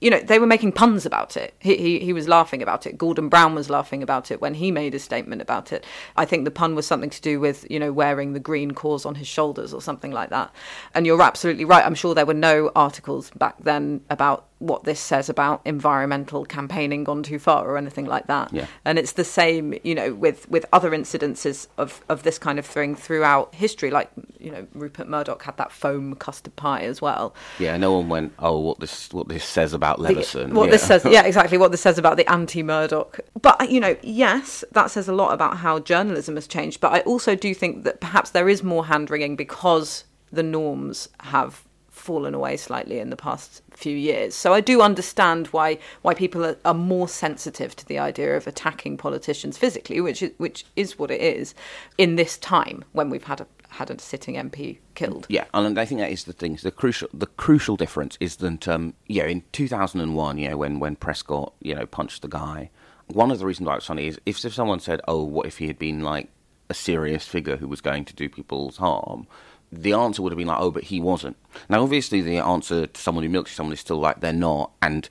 You 0.00 0.10
know, 0.10 0.20
they 0.20 0.38
were 0.38 0.46
making 0.46 0.72
puns 0.72 1.04
about 1.06 1.36
it. 1.36 1.54
He, 1.58 1.76
he, 1.76 1.98
he 1.98 2.12
was 2.12 2.28
laughing 2.28 2.62
about 2.62 2.86
it. 2.86 2.98
Gordon 2.98 3.28
Brown 3.28 3.54
was 3.54 3.70
laughing 3.70 4.02
about 4.02 4.30
it 4.30 4.40
when 4.40 4.54
he 4.54 4.70
made 4.70 4.94
a 4.94 4.98
statement 4.98 5.42
about 5.42 5.72
it. 5.72 5.84
I 6.16 6.24
think 6.24 6.44
the 6.44 6.50
pun 6.50 6.74
was 6.74 6.86
something 6.86 7.10
to 7.10 7.20
do 7.20 7.40
with, 7.40 7.66
you 7.70 7.78
know, 7.78 7.92
wearing 7.92 8.32
the 8.32 8.40
green 8.40 8.72
cause 8.72 9.04
on 9.04 9.16
his 9.16 9.26
shoulders 9.26 9.74
or 9.74 9.82
something 9.82 10.12
like 10.12 10.30
that. 10.30 10.52
And 10.94 11.06
you're 11.06 11.22
absolutely 11.22 11.64
right. 11.64 11.84
I'm 11.84 11.94
sure 11.94 12.14
there 12.14 12.26
were 12.26 12.34
no 12.34 12.70
articles 12.74 13.30
back 13.30 13.56
then 13.60 14.02
about 14.10 14.46
what 14.62 14.84
this 14.84 15.00
says 15.00 15.28
about 15.28 15.60
environmental 15.64 16.44
campaigning 16.44 17.02
gone 17.02 17.24
too 17.24 17.40
far 17.40 17.68
or 17.68 17.76
anything 17.76 18.06
like 18.06 18.28
that. 18.28 18.52
Yeah. 18.52 18.66
And 18.84 18.96
it's 18.96 19.12
the 19.12 19.24
same, 19.24 19.74
you 19.82 19.94
know, 19.94 20.14
with, 20.14 20.48
with 20.48 20.64
other 20.72 20.92
incidences 20.92 21.66
of, 21.78 22.00
of 22.08 22.22
this 22.22 22.38
kind 22.38 22.60
of 22.60 22.64
thing 22.64 22.94
throughout 22.94 23.52
history. 23.56 23.90
Like, 23.90 24.10
you 24.38 24.52
know, 24.52 24.66
Rupert 24.72 25.08
Murdoch 25.08 25.42
had 25.42 25.56
that 25.56 25.72
foam 25.72 26.14
custard 26.14 26.54
pie 26.54 26.82
as 26.82 27.02
well. 27.02 27.34
Yeah, 27.58 27.76
no 27.76 27.92
one 27.94 28.08
went, 28.08 28.34
oh, 28.38 28.60
what 28.60 28.78
this 28.78 29.12
what 29.12 29.26
this 29.26 29.44
says 29.44 29.72
about 29.72 29.96
The- 29.96 30.04
Leveson. 30.04 30.54
what 30.54 30.66
yeah. 30.66 30.70
this 30.70 30.84
says, 30.84 31.04
yeah, 31.04 31.22
exactly. 31.26 31.58
What 31.58 31.72
this 31.72 31.80
says 31.80 31.98
about 31.98 32.16
the 32.16 32.30
anti-Murdoch. 32.30 33.18
But 33.40 33.68
you 33.68 33.80
know, 33.80 33.96
yes, 34.02 34.64
that 34.72 34.92
says 34.92 35.08
a 35.08 35.12
lot 35.12 35.34
about 35.34 35.56
how 35.56 35.80
journalism 35.80 36.36
has 36.36 36.46
changed. 36.46 36.80
But 36.80 36.92
I 36.92 37.00
also 37.00 37.34
do 37.34 37.52
think 37.52 37.82
that 37.82 38.00
perhaps 38.00 38.30
there 38.30 38.48
is 38.48 38.62
more 38.62 38.86
hand 38.86 39.10
wringing 39.10 39.34
because 39.34 40.04
the 40.30 40.44
norms 40.44 41.08
have 41.20 41.64
fallen 42.02 42.34
away 42.34 42.56
slightly 42.56 42.98
in 42.98 43.10
the 43.10 43.16
past 43.16 43.62
few 43.70 43.96
years. 43.96 44.34
So 44.34 44.52
I 44.52 44.60
do 44.60 44.82
understand 44.82 45.46
why 45.48 45.78
why 46.02 46.14
people 46.14 46.44
are, 46.44 46.56
are 46.64 46.74
more 46.74 47.08
sensitive 47.08 47.76
to 47.76 47.86
the 47.86 47.98
idea 47.98 48.36
of 48.36 48.46
attacking 48.46 48.96
politicians 48.96 49.56
physically, 49.56 50.00
which 50.00 50.22
is, 50.22 50.32
which 50.38 50.66
is 50.74 50.98
what 50.98 51.10
it 51.10 51.20
is 51.20 51.54
in 51.96 52.16
this 52.16 52.36
time 52.36 52.84
when 52.92 53.08
we've 53.08 53.24
had 53.24 53.40
a 53.40 53.46
had 53.68 53.90
a 53.90 53.98
sitting 53.98 54.34
MP 54.34 54.78
killed. 54.94 55.26
Yeah, 55.30 55.46
and 55.54 55.78
I 55.78 55.84
think 55.84 56.00
that 56.00 56.10
is 56.10 56.24
the 56.24 56.32
thing. 56.32 56.58
The 56.62 56.70
crucial, 56.70 57.08
the 57.14 57.26
crucial 57.26 57.76
difference 57.76 58.18
is 58.20 58.36
that, 58.36 58.68
um, 58.68 58.94
you 59.06 59.22
know, 59.22 59.28
in 59.28 59.44
2001, 59.52 60.38
you 60.38 60.50
know, 60.50 60.56
when 60.56 60.80
when 60.80 60.96
Prescott, 60.96 61.54
you 61.60 61.74
know, 61.74 61.86
punched 61.86 62.22
the 62.22 62.28
guy, 62.28 62.70
one 63.06 63.30
of 63.30 63.38
the 63.38 63.46
reasons 63.46 63.66
why 63.66 63.76
it's 63.76 63.86
funny 63.86 64.08
is 64.08 64.20
if, 64.26 64.44
if 64.44 64.52
someone 64.52 64.80
said, 64.80 65.00
"Oh, 65.06 65.22
what 65.22 65.46
if 65.46 65.58
he 65.58 65.68
had 65.68 65.78
been 65.78 66.00
like 66.00 66.28
a 66.68 66.74
serious 66.74 67.26
figure 67.26 67.56
who 67.56 67.68
was 67.68 67.80
going 67.80 68.04
to 68.06 68.14
do 68.14 68.28
people's 68.28 68.78
harm?" 68.78 69.26
The 69.72 69.94
answer 69.94 70.20
would 70.22 70.32
have 70.32 70.38
been 70.38 70.48
like, 70.48 70.60
"Oh, 70.60 70.70
but 70.70 70.84
he 70.84 71.00
wasn't." 71.00 71.36
Now, 71.68 71.82
obviously, 71.82 72.20
the 72.20 72.36
answer 72.38 72.86
to 72.86 73.00
someone 73.00 73.24
who 73.24 73.30
milks 73.30 73.54
someone 73.54 73.72
is 73.72 73.80
still 73.80 73.98
like 73.98 74.20
they're 74.20 74.32
not, 74.32 74.70
and 74.82 75.08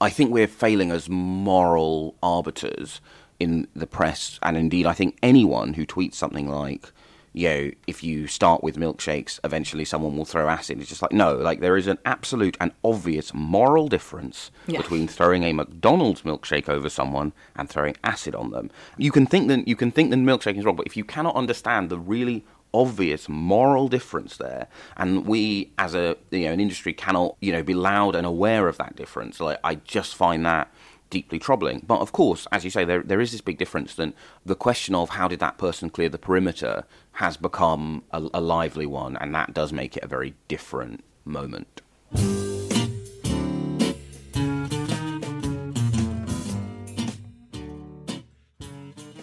I 0.00 0.08
think 0.10 0.30
we're 0.30 0.46
failing 0.46 0.90
as 0.92 1.08
moral 1.08 2.14
arbiters 2.22 3.00
in 3.40 3.66
the 3.74 3.86
press, 3.86 4.38
and 4.42 4.56
indeed, 4.56 4.86
I 4.86 4.92
think 4.92 5.18
anyone 5.22 5.74
who 5.74 5.84
tweets 5.84 6.14
something 6.14 6.48
like 6.48 6.92
you 7.36 7.48
know, 7.48 7.70
if 7.88 8.04
you 8.04 8.28
start 8.28 8.62
with 8.62 8.76
milkshakes, 8.76 9.40
eventually 9.42 9.84
someone 9.84 10.16
will 10.16 10.24
throw 10.24 10.48
acid. 10.48 10.78
It's 10.78 10.88
just 10.88 11.02
like, 11.02 11.10
no, 11.10 11.34
like 11.34 11.58
there 11.58 11.76
is 11.76 11.88
an 11.88 11.98
absolute 12.04 12.56
and 12.60 12.70
obvious 12.84 13.34
moral 13.34 13.88
difference 13.88 14.52
Yeah. 14.68 14.78
between 14.80 15.08
throwing 15.08 15.42
a 15.42 15.52
McDonald's 15.52 16.22
milkshake 16.22 16.68
over 16.68 16.88
someone 16.88 17.32
and 17.56 17.68
throwing 17.68 17.96
acid 18.04 18.36
on 18.36 18.52
them. 18.52 18.70
You 18.98 19.10
can 19.10 19.26
think 19.26 19.48
that 19.48 19.66
you 19.66 19.74
can 19.74 19.90
think 19.90 20.10
that 20.10 20.16
milkshake 20.18 20.56
is 20.56 20.64
wrong, 20.64 20.76
but 20.76 20.86
if 20.86 20.96
you 20.96 21.02
cannot 21.02 21.34
understand 21.34 21.90
the 21.90 21.98
really 21.98 22.44
obvious 22.74 23.28
moral 23.28 23.88
difference 23.88 24.36
there, 24.36 24.66
and 24.96 25.26
we 25.26 25.72
as 25.78 25.94
a 25.94 26.16
you 26.30 26.46
know 26.46 26.52
an 26.52 26.60
industry 26.60 26.92
cannot 26.92 27.36
you 27.40 27.52
know 27.52 27.62
be 27.62 27.74
loud 27.74 28.14
and 28.14 28.26
aware 28.26 28.68
of 28.68 28.76
that 28.78 28.96
difference, 28.96 29.40
like 29.40 29.58
I 29.64 29.76
just 29.76 30.14
find 30.14 30.44
that 30.44 30.70
deeply 31.10 31.38
troubling. 31.38 31.82
But 31.86 32.00
of 32.00 32.12
course, 32.12 32.46
as 32.50 32.64
you 32.64 32.70
say, 32.70 32.84
there 32.84 33.02
there 33.02 33.20
is 33.20 33.32
this 33.32 33.40
big 33.40 33.56
difference. 33.56 33.94
That 33.94 34.12
the 34.44 34.56
question 34.56 34.94
of 34.94 35.10
how 35.10 35.28
did 35.28 35.40
that 35.40 35.56
person 35.56 35.88
clear 35.88 36.08
the 36.08 36.18
perimeter 36.18 36.84
has 37.12 37.36
become 37.36 38.02
a, 38.10 38.28
a 38.34 38.40
lively 38.40 38.86
one, 38.86 39.16
and 39.16 39.34
that 39.34 39.54
does 39.54 39.72
make 39.72 39.96
it 39.96 40.04
a 40.04 40.08
very 40.08 40.34
different 40.48 41.04
moment. 41.24 41.80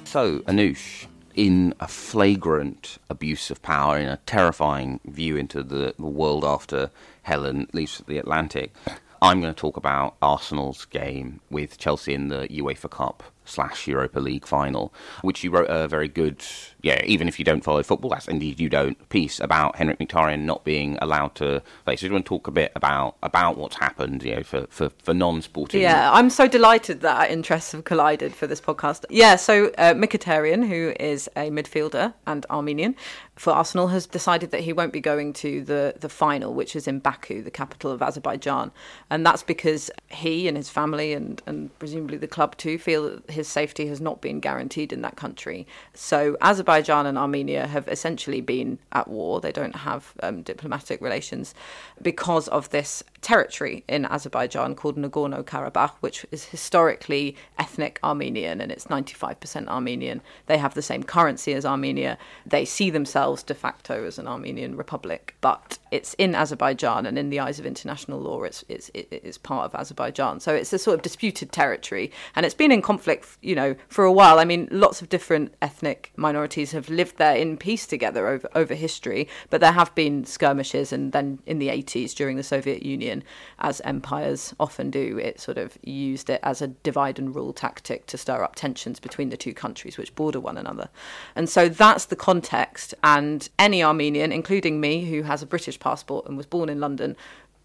So, 0.06 0.40
Anoosh, 0.40 1.06
in 1.36 1.74
a 1.80 1.88
flagrant 1.88 2.98
abuse 3.10 3.52
of 3.52 3.62
power, 3.62 3.98
in 3.98 4.08
a 4.08 4.17
terrifying 4.26 5.00
view 5.06 5.38
into 5.38 5.63
the, 5.63 5.94
the 5.98 6.06
world 6.06 6.44
after 6.44 6.89
Helen 7.24 7.67
leaves 7.74 7.96
for 7.96 8.04
the 8.04 8.17
Atlantic, 8.17 8.74
I'm 9.22 9.39
going 9.39 9.54
to 9.54 9.60
talk 9.60 9.78
about 9.78 10.15
Arsenal's 10.22 10.86
game 10.86 11.41
with 11.52 11.78
Chelsea 11.78 12.15
in 12.15 12.30
the 12.30 12.48
UEFA 12.48 12.89
Cup 12.89 13.22
slash 13.46 13.88
Europa 13.88 14.20
League 14.20 14.48
final, 14.48 14.91
which 15.22 15.44
you 15.44 15.52
wrote 15.52 15.70
a 15.70 15.88
very 15.88 16.08
good, 16.08 16.44
yeah, 16.84 17.04
even 17.06 17.28
if 17.28 17.38
you 17.38 17.46
don't 17.46 17.63
follow 17.63 17.84
football, 17.84 18.10
that's 18.10 18.28
indeed 18.28 18.60
you 18.60 18.70
don't, 18.70 18.98
piece 19.10 19.39
about 19.39 19.76
Henrikh 19.76 19.98
Mkhitaryan 20.00 20.41
not 20.41 20.63
being 20.63 20.98
allowed 21.02 21.36
to 21.36 21.62
play. 21.86 21.96
So, 21.96 22.02
do 22.02 22.08
you 22.08 22.13
want 22.13 22.26
to 22.26 22.30
talk 22.30 22.48
a 22.48 22.52
bit 22.52 22.72
about 22.76 23.17
about 23.22 23.58
what's 23.58 23.76
happened, 23.76 24.24
you 24.24 24.36
know, 24.36 24.44
for, 24.44 24.65
for, 24.70 24.89
for 25.04 25.13
non-sporting? 25.13 25.82
Yeah, 25.82 26.12
I'm 26.12 26.30
so 26.30 26.48
delighted 26.48 27.02
that 27.02 27.17
our 27.17 27.28
interests 27.28 27.72
have 27.74 27.84
collided 27.84 28.34
for 28.34 28.48
this 28.48 28.60
podcast. 28.60 29.06
Yeah, 29.10 29.36
so 29.36 29.67
uh, 29.78 29.94
Mkhitaryan, 29.94 30.67
who 30.67 30.94
is 31.00 31.30
a 31.36 31.50
midfielder 31.50 32.13
and 32.26 32.46
Armenian 32.50 32.96
for 33.36 33.54
Arsenal, 33.54 33.89
has 33.89 34.08
decided 34.08 34.52
that 34.52 34.62
he 34.62 34.74
won't 34.74 34.94
be 34.94 35.02
going 35.02 35.34
to 35.34 35.63
the, 35.63 35.96
the 36.00 36.10
final, 36.10 36.54
which 36.54 36.76
is 36.76 36.88
in 36.88 37.00
Baku, 37.00 37.44
the 37.44 37.52
capital 37.52 37.91
of 37.91 38.02
Azerbaijan. 38.02 38.72
And 39.10 39.26
that's 39.26 39.44
because 39.44 39.91
he 40.10 40.48
and 40.48 40.58
his 40.58 40.70
family, 40.70 41.13
and, 41.13 41.41
and 41.46 41.78
presumably 41.78 42.17
the 42.17 42.28
club 42.28 42.58
too, 42.58 42.80
feel 42.80 43.04
that 43.04 43.30
his 43.30 43.48
safety 43.48 43.88
has 43.88 44.02
not 44.02 44.22
been 44.22 44.39
guaranteed 44.39 44.91
in 44.91 45.02
that 45.02 45.15
country. 45.15 45.67
So 45.94 46.38
Azerbaijan 46.41 46.71
and 47.06 47.18
Armenia 47.18 47.68
have 47.68 47.88
essentially 47.88 48.42
been 48.42 48.80
at 48.92 49.08
war. 49.08 49.42
They 49.42 49.52
don't 49.52 49.76
have 49.76 50.14
um, 50.24 50.42
diplomatic 50.42 51.02
relations 51.02 51.54
because 52.02 52.48
of 52.48 52.70
this 52.70 53.04
territory 53.22 53.84
in 53.88 54.06
Azerbaijan 54.06 54.76
called 54.76 54.98
Nagorno 54.98 55.44
Karabakh, 55.44 55.94
which 56.02 56.26
is 56.32 56.46
historically 56.46 57.36
ethnic 57.58 58.00
Armenian 58.04 58.60
and 58.62 58.72
it's 58.72 58.86
95% 58.86 59.68
Armenian. 59.68 60.22
They 60.48 60.58
have 60.58 60.74
the 60.74 60.82
same 60.82 61.04
currency 61.04 61.54
as 61.54 61.66
Armenia. 61.66 62.18
They 62.46 62.66
see 62.66 62.90
themselves 62.90 63.44
de 63.44 63.54
facto 63.54 64.06
as 64.06 64.18
an 64.18 64.28
Armenian 64.28 64.76
republic, 64.76 65.36
but 65.42 65.78
it's 65.92 66.14
in 66.16 66.34
Azerbaijan 66.36 67.06
and 67.06 67.18
in 67.18 67.30
the 67.30 67.40
eyes 67.40 67.60
of 67.60 67.66
international 67.66 68.20
law, 68.20 68.44
it's, 68.44 68.64
it's, 68.68 68.90
it's 68.94 69.38
part 69.38 69.66
of 69.66 69.80
Azerbaijan. 69.80 70.40
So 70.40 70.54
it's 70.56 70.74
a 70.74 70.80
sort 70.80 70.96
of 70.96 71.02
disputed 71.02 71.52
territory 71.52 72.12
and 72.36 72.46
it's 72.46 72.56
been 72.56 72.72
in 72.72 72.82
conflict, 72.82 73.38
you 73.42 73.56
know, 73.56 73.76
for 73.88 74.06
a 74.06 74.12
while. 74.12 74.40
I 74.40 74.46
mean, 74.46 74.68
lots 74.72 75.02
of 75.02 75.10
different 75.10 75.54
ethnic 75.62 76.12
minorities 76.16 76.72
have 76.72 76.90
lived 76.90 77.18
there 77.18 77.36
in 77.36 77.58
peace 77.58 77.86
together 77.86 78.28
over, 78.28 78.50
over 78.56 78.74
history, 78.74 79.28
but 79.50 79.62
there 79.62 79.74
have 79.74 79.94
been 79.94 80.26
skirmishes 80.26 80.92
and 80.92 81.12
then 81.12 81.40
in 81.46 81.60
the 81.60 81.68
80s 81.68 82.16
during 82.16 82.38
the 82.38 82.44
Soviet 82.44 82.84
Union, 82.84 83.11
as 83.60 83.82
empires 83.82 84.54
often 84.60 84.89
do, 84.89 85.17
it 85.17 85.39
sort 85.39 85.58
of 85.58 85.78
used 85.84 86.30
it 86.30 86.39
as 86.43 86.62
a 86.62 86.67
divide 86.67 87.19
and 87.19 87.36
rule 87.36 87.54
tactic 87.54 88.06
to 88.08 88.17
stir 88.17 88.43
up 88.43 88.56
tensions 88.56 89.00
between 89.00 89.30
the 89.30 89.38
two 89.38 89.54
countries 89.54 89.97
which 89.97 90.15
border 90.15 90.39
one 90.39 90.58
another. 90.58 90.89
And 91.36 91.50
so 91.50 91.69
that's 91.69 92.06
the 92.06 92.15
context. 92.15 92.93
And 93.04 93.47
any 93.60 93.84
Armenian, 93.84 94.32
including 94.32 94.80
me, 94.80 95.06
who 95.06 95.24
has 95.24 95.41
a 95.41 95.45
British 95.45 95.80
passport 95.80 96.26
and 96.28 96.38
was 96.38 96.45
born 96.45 96.69
in 96.69 96.80
London, 96.80 97.15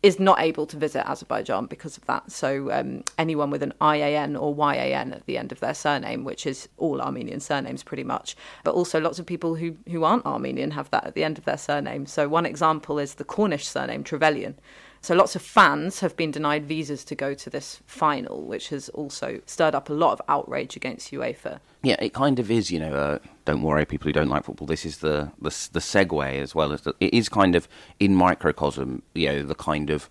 is 0.02 0.20
not 0.20 0.40
able 0.40 0.66
to 0.66 0.76
visit 0.76 1.09
Azerbaijan 1.09 1.66
because 1.66 1.96
of 1.96 2.04
that. 2.06 2.30
So 2.30 2.70
um, 2.70 3.02
anyone 3.18 3.50
with 3.50 3.62
an 3.62 3.72
IAN 3.80 4.37
or 4.37 4.54
YAN 4.54 5.12
at 5.12 5.26
the 5.26 5.38
end 5.38 5.52
of 5.52 5.61
their 5.61 5.74
surname, 5.74 6.22
which 6.22 6.46
is 6.46 6.68
all 6.76 7.00
Armenian 7.00 7.40
surnames 7.40 7.82
pretty 7.82 8.04
much, 8.04 8.37
but 8.62 8.74
also 8.74 9.00
lots 9.00 9.18
of 9.18 9.26
people 9.26 9.56
who, 9.56 9.76
who 9.90 10.04
aren't 10.04 10.26
Armenian 10.26 10.70
have 10.72 10.90
that 10.90 11.06
at 11.06 11.14
the 11.14 11.24
end 11.24 11.38
of 11.38 11.44
their 11.44 11.59
surname. 11.59 12.06
So 12.06 12.28
one 12.28 12.46
example 12.46 12.98
is 12.98 13.14
the 13.14 13.24
Cornish 13.24 13.66
surname 13.66 14.04
Trevelyan. 14.04 14.56
So 15.07 15.14
lots 15.14 15.37
of 15.37 15.42
fans 15.42 16.01
have 16.01 16.16
been 16.16 16.33
denied 16.33 16.66
visas 16.66 17.05
to 17.05 17.14
go 17.14 17.33
to 17.33 17.49
this 17.49 17.81
final, 17.87 18.42
which 18.42 18.71
has 18.71 18.88
also 18.88 19.40
stirred 19.47 19.73
up 19.73 19.88
a 19.88 19.92
lot 19.92 20.14
of 20.14 20.21
outrage 20.29 20.75
against 20.75 21.12
UEFA. 21.12 21.61
Yeah, 21.85 21.95
it 22.01 22.12
kind 22.12 22.40
of 22.40 22.51
is. 22.51 22.73
You 22.73 22.81
know, 22.81 22.92
uh, 22.92 23.19
don't 23.45 23.62
worry, 23.62 23.87
people 23.87 24.09
who 24.09 24.12
don't 24.12 24.29
like 24.29 24.42
football. 24.42 24.66
This 24.66 24.85
is 24.85 24.99
the 24.99 25.31
the, 25.40 25.51
the 25.71 25.79
segue 25.79 26.42
as 26.42 26.57
well 26.57 26.73
as 26.73 26.81
the, 26.81 26.92
it 26.99 27.14
is 27.14 27.29
kind 27.29 27.55
of 27.55 27.69
in 28.01 28.16
microcosm. 28.16 29.03
You 29.14 29.29
know, 29.29 29.42
the 29.45 29.55
kind 29.55 29.90
of 29.90 30.11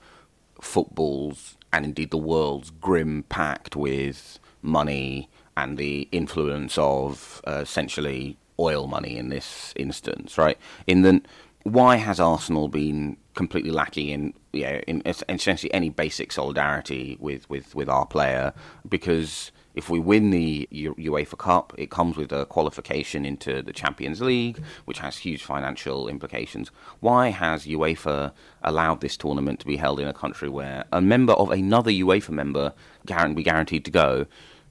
footballs 0.61 1.57
and 1.73 1.83
indeed 1.83 2.11
the 2.11 2.17
world's 2.17 2.69
grim 2.69 3.23
packed 3.23 3.75
with 3.75 4.39
money 4.61 5.29
and 5.57 5.77
the 5.77 6.07
influence 6.13 6.77
of 6.77 7.41
uh, 7.45 7.59
essentially 7.63 8.37
oil 8.57 8.87
money 8.87 9.17
in 9.17 9.27
this 9.27 9.73
instance, 9.75 10.37
right? 10.37 10.57
In 10.87 11.01
the 11.01 11.21
why 11.63 11.97
has 11.97 12.17
Arsenal 12.17 12.69
been 12.69 13.17
completely 13.35 13.71
lacking 13.71 14.09
in 14.09 14.33
know, 14.53 14.81
in 14.87 15.01
essentially 15.05 15.73
any 15.73 15.89
basic 15.89 16.31
solidarity 16.31 17.17
with, 17.19 17.49
with, 17.49 17.75
with 17.75 17.89
our 17.89 18.05
player? 18.05 18.53
Because 18.87 19.51
if 19.75 19.89
we 19.89 19.99
win 19.99 20.29
the 20.29 20.67
UEFA 20.71 21.37
Cup, 21.37 21.73
it 21.77 21.91
comes 21.91 22.15
with 22.15 22.31
a 22.31 22.45
qualification 22.45 23.25
into 23.25 23.61
the 23.61 23.73
Champions 23.73 24.21
League, 24.21 24.63
which 24.85 24.99
has 24.99 25.17
huge 25.17 25.43
financial 25.43 26.07
implications. 26.07 26.69
Why 27.01 27.29
has 27.29 27.65
UEFA 27.65 28.31
allowed 28.63 29.01
this 29.01 29.17
tournament 29.17 29.59
to 29.59 29.65
be 29.65 29.75
held 29.75 29.99
in 29.99 30.07
a 30.07 30.13
country 30.13 30.47
where 30.47 30.85
a 30.93 31.01
member 31.01 31.33
of 31.33 31.51
another 31.51 31.91
UEFA 31.91 32.29
member 32.29 32.73
be 33.05 33.43
guaranteed 33.43 33.83
to 33.85 33.91
go? 33.91 34.25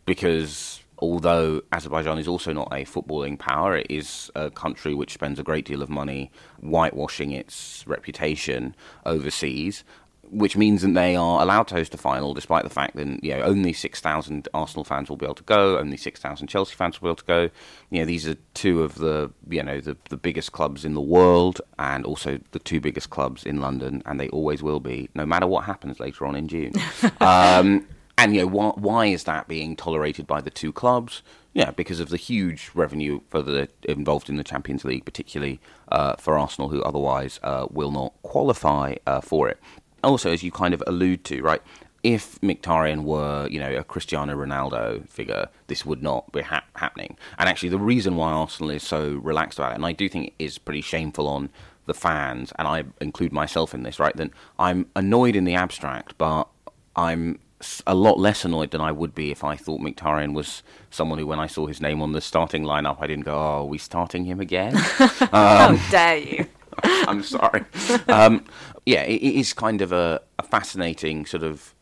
Because 0.06 0.80
although 0.98 1.62
Azerbaijan 1.72 2.18
is 2.18 2.28
also 2.28 2.52
not 2.52 2.68
a 2.72 2.84
footballing 2.84 3.38
power, 3.38 3.76
it 3.76 3.86
is 3.90 4.30
a 4.34 4.50
country 4.50 4.94
which 4.94 5.12
spends 5.12 5.38
a 5.38 5.42
great 5.42 5.64
deal 5.64 5.82
of 5.82 5.90
money 5.90 6.30
whitewashing 6.60 7.32
its 7.32 7.84
reputation 7.86 8.74
overseas. 9.04 9.84
Which 10.30 10.56
means 10.56 10.80
that 10.80 10.94
they 10.94 11.14
are 11.14 11.42
allowed 11.42 11.68
to 11.68 11.74
host 11.74 11.94
a 11.94 11.98
final, 11.98 12.32
despite 12.32 12.64
the 12.64 12.70
fact 12.70 12.96
that 12.96 13.22
you 13.22 13.36
know 13.36 13.42
only 13.42 13.74
six 13.74 14.00
thousand 14.00 14.48
Arsenal 14.54 14.82
fans 14.82 15.10
will 15.10 15.18
be 15.18 15.26
able 15.26 15.34
to 15.34 15.42
go, 15.44 15.78
only 15.78 15.98
six 15.98 16.18
thousand 16.18 16.48
Chelsea 16.48 16.74
fans 16.74 17.00
will 17.00 17.08
be 17.08 17.10
able 17.10 17.16
to 17.16 17.24
go. 17.24 17.50
You 17.90 18.00
know 18.00 18.04
these 18.06 18.26
are 18.26 18.34
two 18.54 18.82
of 18.82 18.94
the 18.96 19.30
you 19.48 19.62
know 19.62 19.80
the 19.80 19.96
the 20.08 20.16
biggest 20.16 20.52
clubs 20.52 20.84
in 20.84 20.94
the 20.94 21.00
world, 21.00 21.60
and 21.78 22.06
also 22.06 22.40
the 22.52 22.58
two 22.58 22.80
biggest 22.80 23.10
clubs 23.10 23.44
in 23.44 23.60
London, 23.60 24.02
and 24.06 24.18
they 24.18 24.30
always 24.30 24.62
will 24.62 24.80
be, 24.80 25.10
no 25.14 25.26
matter 25.26 25.46
what 25.46 25.64
happens 25.64 26.00
later 26.00 26.26
on 26.26 26.34
in 26.34 26.48
June. 26.48 26.72
um, 27.20 27.86
and 28.16 28.34
you 28.34 28.42
know 28.42 28.46
why, 28.46 28.72
why 28.76 29.06
is 29.06 29.24
that 29.24 29.48
being 29.48 29.76
tolerated 29.76 30.26
by 30.26 30.40
the 30.40 30.50
two 30.50 30.72
clubs? 30.72 31.22
Yeah, 31.52 31.70
because 31.70 32.00
of 32.00 32.08
the 32.08 32.16
huge 32.16 32.70
revenue 32.74 33.20
for 33.28 33.40
the 33.40 33.68
involved 33.84 34.28
in 34.28 34.36
the 34.36 34.44
Champions 34.44 34.84
League, 34.84 35.04
particularly 35.04 35.60
uh, 35.90 36.16
for 36.16 36.36
Arsenal, 36.38 36.68
who 36.68 36.82
otherwise 36.82 37.38
uh, 37.42 37.66
will 37.70 37.92
not 37.92 38.12
qualify 38.22 38.96
uh, 39.06 39.20
for 39.20 39.48
it. 39.48 39.58
Also, 40.02 40.30
as 40.30 40.42
you 40.42 40.50
kind 40.50 40.74
of 40.74 40.82
allude 40.86 41.24
to, 41.24 41.42
right, 41.42 41.62
if 42.02 42.38
Mkhitaryan 42.42 43.04
were, 43.04 43.48
you 43.48 43.58
know, 43.58 43.74
a 43.74 43.82
Cristiano 43.82 44.36
Ronaldo 44.36 45.08
figure, 45.08 45.48
this 45.68 45.86
would 45.86 46.02
not 46.02 46.30
be 46.32 46.42
ha- 46.42 46.64
happening. 46.76 47.16
And 47.38 47.48
actually, 47.48 47.70
the 47.70 47.78
reason 47.78 48.16
why 48.16 48.30
Arsenal 48.30 48.70
is 48.70 48.82
so 48.82 49.14
relaxed 49.14 49.58
about 49.58 49.72
it, 49.72 49.76
and 49.76 49.86
I 49.86 49.92
do 49.92 50.08
think 50.08 50.26
it 50.26 50.44
is 50.44 50.58
pretty 50.58 50.82
shameful 50.82 51.26
on 51.26 51.48
the 51.86 51.94
fans, 51.94 52.52
and 52.58 52.68
I 52.68 52.84
include 53.00 53.32
myself 53.32 53.74
in 53.74 53.84
this, 53.84 53.98
right? 53.98 54.16
Then 54.16 54.32
I'm 54.58 54.86
annoyed 54.94 55.34
in 55.34 55.44
the 55.44 55.54
abstract, 55.54 56.18
but 56.18 56.48
I'm 56.94 57.38
a 57.86 57.94
lot 57.94 58.18
less 58.18 58.44
annoyed 58.44 58.70
than 58.70 58.80
I 58.80 58.92
would 58.92 59.14
be 59.14 59.30
if 59.30 59.44
I 59.44 59.56
thought 59.56 59.80
Mkhitaryan 59.80 60.34
was 60.34 60.62
someone 60.90 61.18
who, 61.18 61.26
when 61.26 61.40
I 61.40 61.46
saw 61.46 61.66
his 61.66 61.80
name 61.80 62.02
on 62.02 62.12
the 62.12 62.20
starting 62.20 62.64
lineup, 62.64 62.98
I 63.00 63.06
didn't 63.06 63.24
go, 63.24 63.34
"Oh, 63.34 63.62
are 63.62 63.64
we 63.64 63.78
starting 63.78 64.24
him 64.24 64.40
again?" 64.40 64.76
um, 65.32 65.76
How 65.76 65.90
dare 65.90 66.18
you? 66.18 66.46
I'm 66.82 67.22
sorry. 67.22 67.64
Um, 68.08 68.44
yeah, 68.84 69.02
it, 69.02 69.22
it 69.22 69.34
is 69.38 69.52
kind 69.52 69.80
of 69.80 69.92
a, 69.92 70.20
a 70.38 70.42
fascinating 70.42 71.26
sort 71.26 71.42
of 71.42 71.74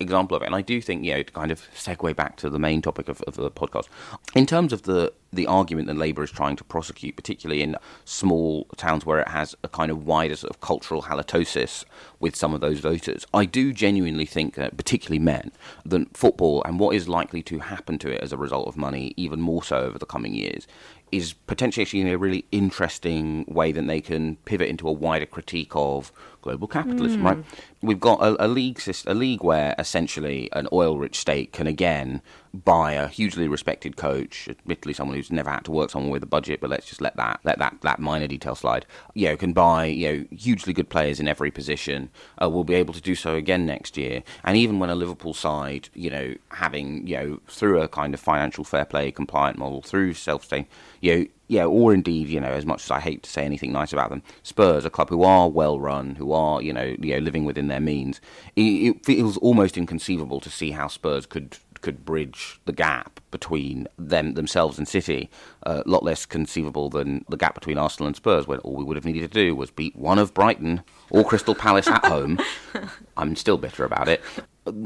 example 0.00 0.36
of 0.36 0.42
it. 0.42 0.46
And 0.46 0.54
I 0.54 0.62
do 0.62 0.80
think, 0.80 1.04
you 1.04 1.14
know, 1.14 1.22
to 1.22 1.32
kind 1.32 1.52
of 1.52 1.62
segue 1.74 2.16
back 2.16 2.36
to 2.36 2.50
the 2.50 2.58
main 2.58 2.82
topic 2.82 3.08
of, 3.08 3.20
of, 3.22 3.36
the 3.36 3.50
podcast, 3.50 3.88
in 4.34 4.46
terms 4.46 4.72
of 4.72 4.82
the, 4.82 5.12
the 5.32 5.46
argument 5.46 5.86
that 5.88 5.96
Labour 5.96 6.24
is 6.24 6.30
trying 6.30 6.56
to 6.56 6.64
prosecute, 6.64 7.16
particularly 7.16 7.62
in 7.62 7.76
small 8.04 8.64
towns 8.76 9.06
where 9.06 9.20
it 9.20 9.28
has 9.28 9.54
a 9.62 9.68
kind 9.68 9.90
of 9.90 10.06
wider 10.06 10.36
sort 10.36 10.50
of 10.50 10.60
cultural 10.60 11.02
halitosis 11.02 11.84
with 12.18 12.34
some 12.34 12.54
of 12.54 12.60
those 12.60 12.80
voters, 12.80 13.26
I 13.32 13.44
do 13.44 13.72
genuinely 13.72 14.26
think 14.26 14.54
that, 14.54 14.76
particularly 14.76 15.20
men, 15.20 15.52
that 15.84 16.16
football 16.16 16.62
and 16.64 16.80
what 16.80 16.94
is 16.96 17.08
likely 17.08 17.42
to 17.44 17.58
happen 17.60 17.98
to 17.98 18.10
it 18.10 18.22
as 18.22 18.32
a 18.32 18.36
result 18.36 18.68
of 18.68 18.76
money, 18.76 19.14
even 19.16 19.40
more 19.40 19.62
so 19.62 19.78
over 19.78 19.98
the 19.98 20.06
coming 20.06 20.34
years, 20.34 20.66
is 21.12 21.32
potentially 21.32 21.82
actually 21.82 22.10
a 22.10 22.18
really 22.18 22.44
interesting 22.52 23.44
way 23.48 23.72
that 23.72 23.86
they 23.86 24.00
can 24.00 24.36
pivot 24.44 24.68
into 24.68 24.88
a 24.88 24.92
wider 24.92 25.26
critique 25.26 25.72
of 25.74 26.12
global 26.42 26.68
capitalism, 26.68 27.22
mm. 27.22 27.24
right? 27.24 27.44
We've 27.82 28.00
got 28.00 28.20
a, 28.20 28.44
a 28.44 28.48
league 28.48 28.80
a 29.06 29.14
league 29.14 29.42
where 29.42 29.74
essentially 29.78 30.48
an 30.52 30.68
oil-rich 30.72 31.18
state 31.18 31.52
can 31.52 31.66
again 31.66 32.22
buy 32.52 32.92
a 32.92 33.06
hugely 33.06 33.46
respected 33.46 33.96
coach, 33.96 34.48
admittedly 34.48 34.92
someone 34.92 35.16
who's 35.16 35.30
never 35.30 35.50
had 35.50 35.64
to 35.64 35.70
work 35.70 35.90
someone 35.90 36.10
with 36.10 36.22
a 36.22 36.26
budget, 36.26 36.60
but 36.60 36.70
let's 36.70 36.86
just 36.86 37.00
let 37.00 37.16
that 37.16 37.40
let 37.44 37.58
that 37.58 37.76
that 37.82 38.00
minor 38.00 38.26
detail 38.26 38.54
slide. 38.54 38.86
You 39.14 39.28
know, 39.28 39.36
can 39.36 39.52
buy 39.52 39.86
you 39.86 40.12
know 40.12 40.36
hugely 40.36 40.72
good 40.72 40.88
players 40.88 41.20
in 41.20 41.28
every 41.28 41.50
position. 41.50 42.10
Uh, 42.42 42.48
will 42.48 42.64
be 42.64 42.74
able 42.74 42.94
to 42.94 43.00
do 43.00 43.14
so 43.14 43.34
again 43.34 43.66
next 43.66 43.96
year, 43.96 44.22
and 44.44 44.56
even 44.56 44.78
when 44.78 44.90
a 44.90 44.94
Liverpool 44.94 45.34
side, 45.34 45.88
you 45.94 46.10
know, 46.10 46.34
having 46.50 47.06
you 47.06 47.16
know 47.16 47.40
through 47.48 47.80
a 47.80 47.88
kind 47.88 48.14
of 48.14 48.20
financial 48.20 48.64
fair 48.64 48.84
play 48.84 49.10
compliant 49.10 49.58
model, 49.58 49.82
through 49.82 50.14
self-sustain, 50.14 50.66
you 51.00 51.16
know 51.16 51.26
yeah, 51.50 51.64
or 51.64 51.92
indeed, 51.92 52.28
you 52.28 52.38
know, 52.38 52.46
as 52.46 52.64
much 52.64 52.84
as 52.84 52.92
I 52.92 53.00
hate 53.00 53.24
to 53.24 53.30
say 53.30 53.44
anything 53.44 53.72
nice 53.72 53.92
about 53.92 54.10
them, 54.10 54.22
Spurs, 54.44 54.84
a 54.84 54.90
club 54.90 55.08
who 55.08 55.24
are 55.24 55.48
well 55.48 55.80
run, 55.80 56.14
who 56.14 56.32
are, 56.32 56.62
you 56.62 56.72
know, 56.72 56.94
you 57.00 57.14
know, 57.14 57.18
living 57.18 57.44
within 57.44 57.66
their 57.66 57.80
means. 57.80 58.20
It, 58.54 58.62
it 58.62 59.04
feels 59.04 59.36
almost 59.38 59.76
inconceivable 59.76 60.38
to 60.40 60.48
see 60.48 60.70
how 60.70 60.86
Spurs 60.86 61.26
could 61.26 61.56
could 61.80 62.04
bridge 62.04 62.60
the 62.66 62.72
gap 62.72 63.20
between 63.32 63.88
them 63.98 64.34
themselves 64.34 64.78
and 64.78 64.86
City. 64.86 65.28
Uh, 65.66 65.82
a 65.84 65.88
lot 65.88 66.04
less 66.04 66.24
conceivable 66.24 66.88
than 66.88 67.24
the 67.28 67.36
gap 67.36 67.54
between 67.54 67.78
Arsenal 67.78 68.06
and 68.06 68.14
Spurs, 68.14 68.46
when 68.46 68.60
all 68.60 68.76
we 68.76 68.84
would 68.84 68.96
have 68.96 69.04
needed 69.04 69.22
to 69.22 69.28
do 69.28 69.56
was 69.56 69.72
beat 69.72 69.96
one 69.96 70.20
of 70.20 70.32
Brighton 70.32 70.84
or 71.10 71.24
Crystal 71.24 71.56
Palace 71.56 71.88
at 71.88 72.04
home. 72.04 72.38
I'm 73.16 73.34
still 73.34 73.58
bitter 73.58 73.84
about 73.84 74.08
it. 74.08 74.22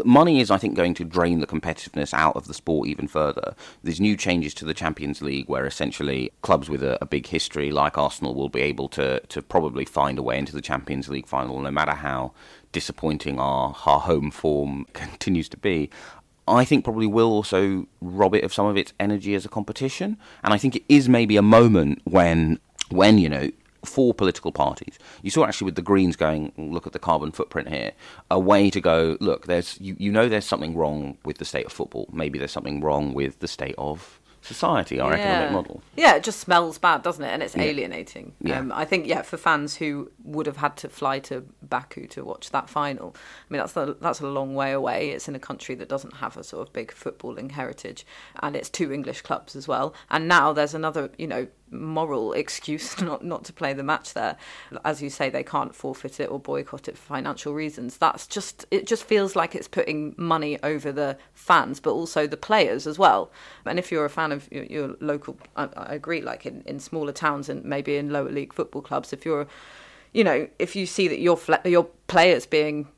Money 0.04 0.40
is, 0.40 0.50
I 0.50 0.58
think, 0.58 0.74
going 0.74 0.94
to 0.94 1.04
drain 1.04 1.40
the 1.40 1.46
competitiveness 1.46 2.12
out 2.14 2.36
of 2.36 2.46
the 2.46 2.54
sport 2.54 2.88
even 2.88 3.08
further. 3.08 3.54
There's 3.82 4.00
new 4.00 4.16
changes 4.16 4.54
to 4.54 4.64
the 4.64 4.74
Champions 4.74 5.22
League 5.22 5.48
where 5.48 5.66
essentially 5.66 6.32
clubs 6.42 6.68
with 6.68 6.82
a, 6.82 6.98
a 7.02 7.06
big 7.06 7.26
history 7.26 7.70
like 7.70 7.98
Arsenal 7.98 8.34
will 8.34 8.48
be 8.48 8.60
able 8.60 8.88
to, 8.90 9.20
to 9.20 9.42
probably 9.42 9.84
find 9.84 10.18
a 10.18 10.22
way 10.22 10.38
into 10.38 10.52
the 10.52 10.60
Champions 10.60 11.08
League 11.08 11.26
final 11.26 11.60
no 11.60 11.70
matter 11.70 11.92
how 11.92 12.32
disappointing 12.72 13.38
our, 13.38 13.74
our 13.86 14.00
home 14.00 14.30
form 14.30 14.86
continues 14.92 15.48
to 15.48 15.56
be. 15.56 15.90
I 16.46 16.64
think 16.64 16.84
probably 16.84 17.06
will 17.06 17.30
also 17.30 17.86
rob 18.02 18.34
it 18.34 18.44
of 18.44 18.52
some 18.52 18.66
of 18.66 18.76
its 18.76 18.92
energy 19.00 19.34
as 19.34 19.46
a 19.46 19.48
competition. 19.48 20.18
And 20.42 20.52
I 20.52 20.58
think 20.58 20.76
it 20.76 20.84
is 20.88 21.08
maybe 21.08 21.36
a 21.36 21.42
moment 21.42 22.02
when, 22.04 22.58
when 22.90 23.16
you 23.16 23.30
know, 23.30 23.50
for 23.84 24.14
political 24.14 24.52
parties, 24.52 24.98
you 25.22 25.30
saw 25.30 25.44
actually 25.44 25.66
with 25.66 25.76
the 25.76 25.82
Greens 25.82 26.16
going, 26.16 26.52
look 26.56 26.86
at 26.86 26.92
the 26.92 26.98
carbon 26.98 27.32
footprint 27.32 27.68
here, 27.68 27.92
a 28.30 28.38
way 28.38 28.70
to 28.70 28.80
go, 28.80 29.16
look, 29.20 29.46
there's 29.46 29.80
you, 29.80 29.96
you 29.98 30.10
know 30.10 30.28
there's 30.28 30.46
something 30.46 30.74
wrong 30.74 31.18
with 31.24 31.38
the 31.38 31.44
state 31.44 31.66
of 31.66 31.72
football. 31.72 32.08
Maybe 32.12 32.38
there's 32.38 32.52
something 32.52 32.80
wrong 32.80 33.14
with 33.14 33.38
the 33.40 33.48
state 33.48 33.74
of 33.78 34.20
society, 34.44 35.00
our 35.00 35.16
yeah. 35.16 35.22
economic 35.22 35.52
model. 35.52 35.82
Yeah, 35.96 36.16
it 36.16 36.22
just 36.22 36.40
smells 36.40 36.78
bad, 36.78 37.02
doesn't 37.02 37.24
it? 37.24 37.28
And 37.28 37.42
it's 37.42 37.56
yeah. 37.56 37.62
alienating. 37.62 38.34
Yeah. 38.40 38.58
Um, 38.58 38.72
I 38.72 38.84
think, 38.84 39.06
yeah, 39.06 39.22
for 39.22 39.36
fans 39.36 39.76
who 39.76 40.10
would 40.22 40.46
have 40.46 40.58
had 40.58 40.76
to 40.78 40.88
fly 40.88 41.18
to 41.20 41.46
Baku 41.62 42.06
to 42.08 42.24
watch 42.24 42.50
that 42.50 42.68
final, 42.68 43.16
I 43.16 43.52
mean, 43.52 43.60
that's 43.60 43.76
a, 43.76 43.96
that's 44.00 44.20
a 44.20 44.26
long 44.26 44.54
way 44.54 44.72
away. 44.72 45.10
It's 45.10 45.28
in 45.28 45.34
a 45.34 45.40
country 45.40 45.74
that 45.76 45.88
doesn't 45.88 46.16
have 46.16 46.36
a 46.36 46.44
sort 46.44 46.66
of 46.66 46.72
big 46.74 46.92
footballing 46.92 47.52
heritage, 47.52 48.06
and 48.42 48.54
it's 48.54 48.68
two 48.68 48.92
English 48.92 49.22
clubs 49.22 49.56
as 49.56 49.66
well. 49.66 49.94
And 50.10 50.28
now 50.28 50.52
there's 50.52 50.74
another, 50.74 51.10
you 51.16 51.26
know, 51.26 51.46
moral 51.74 52.32
excuse 52.32 53.00
not 53.02 53.24
not 53.24 53.44
to 53.44 53.52
play 53.52 53.72
the 53.72 53.82
match 53.82 54.14
there. 54.14 54.36
As 54.84 55.02
you 55.02 55.10
say, 55.10 55.30
they 55.30 55.42
can't 55.42 55.74
forfeit 55.74 56.20
it 56.20 56.30
or 56.30 56.38
boycott 56.38 56.88
it 56.88 56.96
for 56.96 57.04
financial 57.04 57.54
reasons. 57.54 57.96
That's 57.98 58.26
just 58.26 58.66
it. 58.70 58.86
Just 58.86 59.04
feels 59.04 59.36
like 59.36 59.54
it's 59.54 59.68
putting 59.68 60.14
money 60.16 60.58
over 60.62 60.92
the 60.92 61.18
fans, 61.32 61.80
but 61.80 61.92
also 61.92 62.26
the 62.26 62.36
players 62.36 62.86
as 62.86 62.98
well. 62.98 63.30
And 63.66 63.78
if 63.78 63.90
you're 63.90 64.04
a 64.04 64.10
fan 64.10 64.32
of 64.32 64.50
your, 64.50 64.64
your 64.64 64.96
local, 65.00 65.36
I, 65.56 65.68
I, 65.76 65.94
agree. 65.94 66.20
Like 66.20 66.46
in, 66.46 66.62
in 66.66 66.80
smaller 66.80 67.12
towns 67.12 67.48
and 67.48 67.64
maybe 67.64 67.96
in 67.96 68.10
lower 68.10 68.30
league 68.30 68.52
football 68.52 68.82
clubs, 68.82 69.12
if 69.12 69.24
you're, 69.24 69.46
you 70.12 70.24
know, 70.24 70.48
if 70.58 70.76
you 70.76 70.86
see 70.86 71.08
that 71.08 71.20
your 71.20 71.38
your 71.64 71.84
players 72.06 72.46
being 72.46 72.88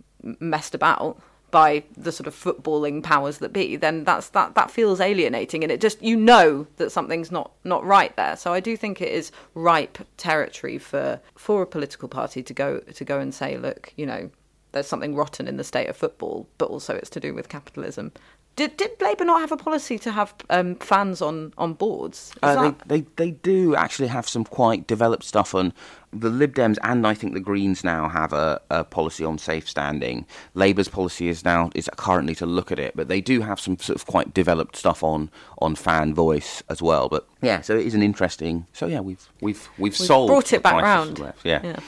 messed 0.41 0.75
about 0.75 1.21
by 1.51 1.85
the 1.97 2.13
sort 2.13 2.27
of 2.27 2.35
footballing 2.35 3.03
powers 3.03 3.39
that 3.39 3.53
be, 3.53 3.77
then 3.77 4.05
that's 4.05 4.31
that 4.31 4.55
that 4.55 4.71
feels 4.71 5.01
alienating, 5.01 5.63
and 5.63 5.73
it 5.73 5.81
just 5.81 6.03
you 6.03 6.17
know 6.17 6.67
that 6.77 6.91
something's 6.91 7.31
not 7.31 7.53
not 7.65 7.85
right 7.85 8.15
there. 8.17 8.37
So 8.37 8.53
I 8.53 8.61
do 8.61 8.77
think 8.77 9.01
it 9.01 9.13
is 9.13 9.31
ripe 9.55 9.99
territory 10.17 10.79
for 10.79 11.21
for 11.35 11.63
a 11.63 11.67
political 11.67 12.09
party 12.09 12.43
to 12.43 12.55
go 12.55 12.81
to 12.81 13.05
go 13.05 13.19
and 13.19 13.35
say, 13.35 13.57
look, 13.57 13.93
you 13.97 14.07
know, 14.07 14.31
there's 14.73 14.87
something 14.87 15.15
rotten 15.15 15.49
in 15.49 15.57
the 15.57 15.65
state 15.65 15.89
of 15.89 15.97
football, 15.97 16.49
but 16.59 16.67
also 16.67 16.95
it's 16.95 17.11
to 17.11 17.21
do 17.21 17.33
with 17.33 17.49
capitalism. 17.49 18.13
Did, 18.57 18.79
did 18.79 18.93
Labour 19.03 19.27
not 19.27 19.41
have 19.41 19.53
a 19.53 19.57
policy 19.59 19.99
to 19.99 20.11
have 20.11 20.35
um, 20.49 20.77
fans 20.77 21.21
on, 21.21 21.53
on 21.59 21.75
boards? 21.75 22.33
Uh, 22.43 22.71
they, 22.87 23.01
they 23.01 23.07
they 23.17 23.31
do 23.33 23.77
actually 23.77 24.09
have 24.09 24.27
some 24.27 24.45
quite 24.45 24.87
developed 24.87 25.25
stuff 25.25 25.55
on 25.55 25.75
the 26.11 26.31
Lib 26.31 26.55
Dems 26.55 26.79
and 26.83 27.07
I 27.07 27.13
think 27.13 27.35
the 27.35 27.41
Greens 27.41 27.85
now 27.85 28.09
have 28.09 28.33
a, 28.33 28.59
a 28.71 28.83
policy 28.85 29.25
on 29.27 29.37
safe 29.37 29.69
standing. 29.69 30.25
Labour's 30.55 30.89
policy 30.89 31.29
is 31.29 31.45
now 31.45 31.71
is 31.75 31.91
currently 31.97 32.35
to 32.37 32.47
look 32.47 32.73
at 32.73 32.79
it, 32.79 32.97
but 32.97 33.09
they 33.09 33.21
do 33.21 33.43
have 33.43 33.61
some 33.61 33.79
sort 33.79 33.97
of 33.97 34.07
quite 34.07 34.33
developed 34.33 34.77
stuff 34.77 35.03
on 35.03 35.31
on 35.59 35.75
fan 35.75 36.15
voice 36.15 36.63
as 36.71 36.81
well. 36.81 37.11
But 37.11 37.29
yeah, 37.43 37.61
so 37.61 37.77
it 37.77 37.87
is 37.87 37.95
an 37.95 38.03
interesting. 38.03 38.67
So 38.73 38.87
yeah, 38.87 39.01
we've 39.01 39.29
we've 39.43 39.69
we've, 39.77 39.93
We've 39.93 39.97
solved 39.97 40.31
brought 40.31 40.55
it 40.55 40.63
back 40.63 40.83
round. 40.83 41.19
left. 41.19 41.45
Yeah. 41.45 41.61
yeah. 41.63 41.81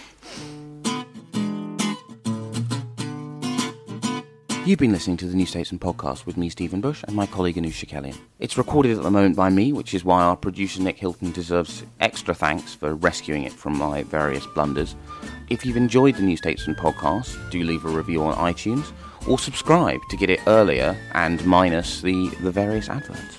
You've 4.68 4.78
been 4.78 4.92
listening 4.92 5.16
to 5.16 5.26
the 5.26 5.34
New 5.34 5.46
Statesman 5.46 5.78
podcast 5.78 6.26
with 6.26 6.36
me, 6.36 6.50
Stephen 6.50 6.82
Bush, 6.82 7.02
and 7.08 7.16
my 7.16 7.24
colleague 7.24 7.56
Anoosh 7.56 7.86
Chakelian. 7.86 8.18
It's 8.38 8.58
recorded 8.58 8.98
at 8.98 9.02
the 9.02 9.10
moment 9.10 9.34
by 9.34 9.48
me, 9.48 9.72
which 9.72 9.94
is 9.94 10.04
why 10.04 10.22
our 10.22 10.36
producer 10.36 10.82
Nick 10.82 10.98
Hilton 10.98 11.32
deserves 11.32 11.84
extra 12.00 12.34
thanks 12.34 12.74
for 12.74 12.94
rescuing 12.94 13.44
it 13.44 13.52
from 13.54 13.78
my 13.78 14.02
various 14.02 14.46
blunders. 14.48 14.94
If 15.48 15.64
you've 15.64 15.78
enjoyed 15.78 16.16
the 16.16 16.22
New 16.22 16.36
Statesman 16.36 16.76
podcast, 16.76 17.50
do 17.50 17.62
leave 17.62 17.86
a 17.86 17.88
review 17.88 18.22
on 18.22 18.34
iTunes 18.34 18.92
or 19.26 19.38
subscribe 19.38 20.00
to 20.10 20.18
get 20.18 20.28
it 20.28 20.40
earlier 20.46 20.94
and 21.14 21.42
minus 21.46 22.02
the, 22.02 22.28
the 22.42 22.50
various 22.50 22.90
adverts. 22.90 23.38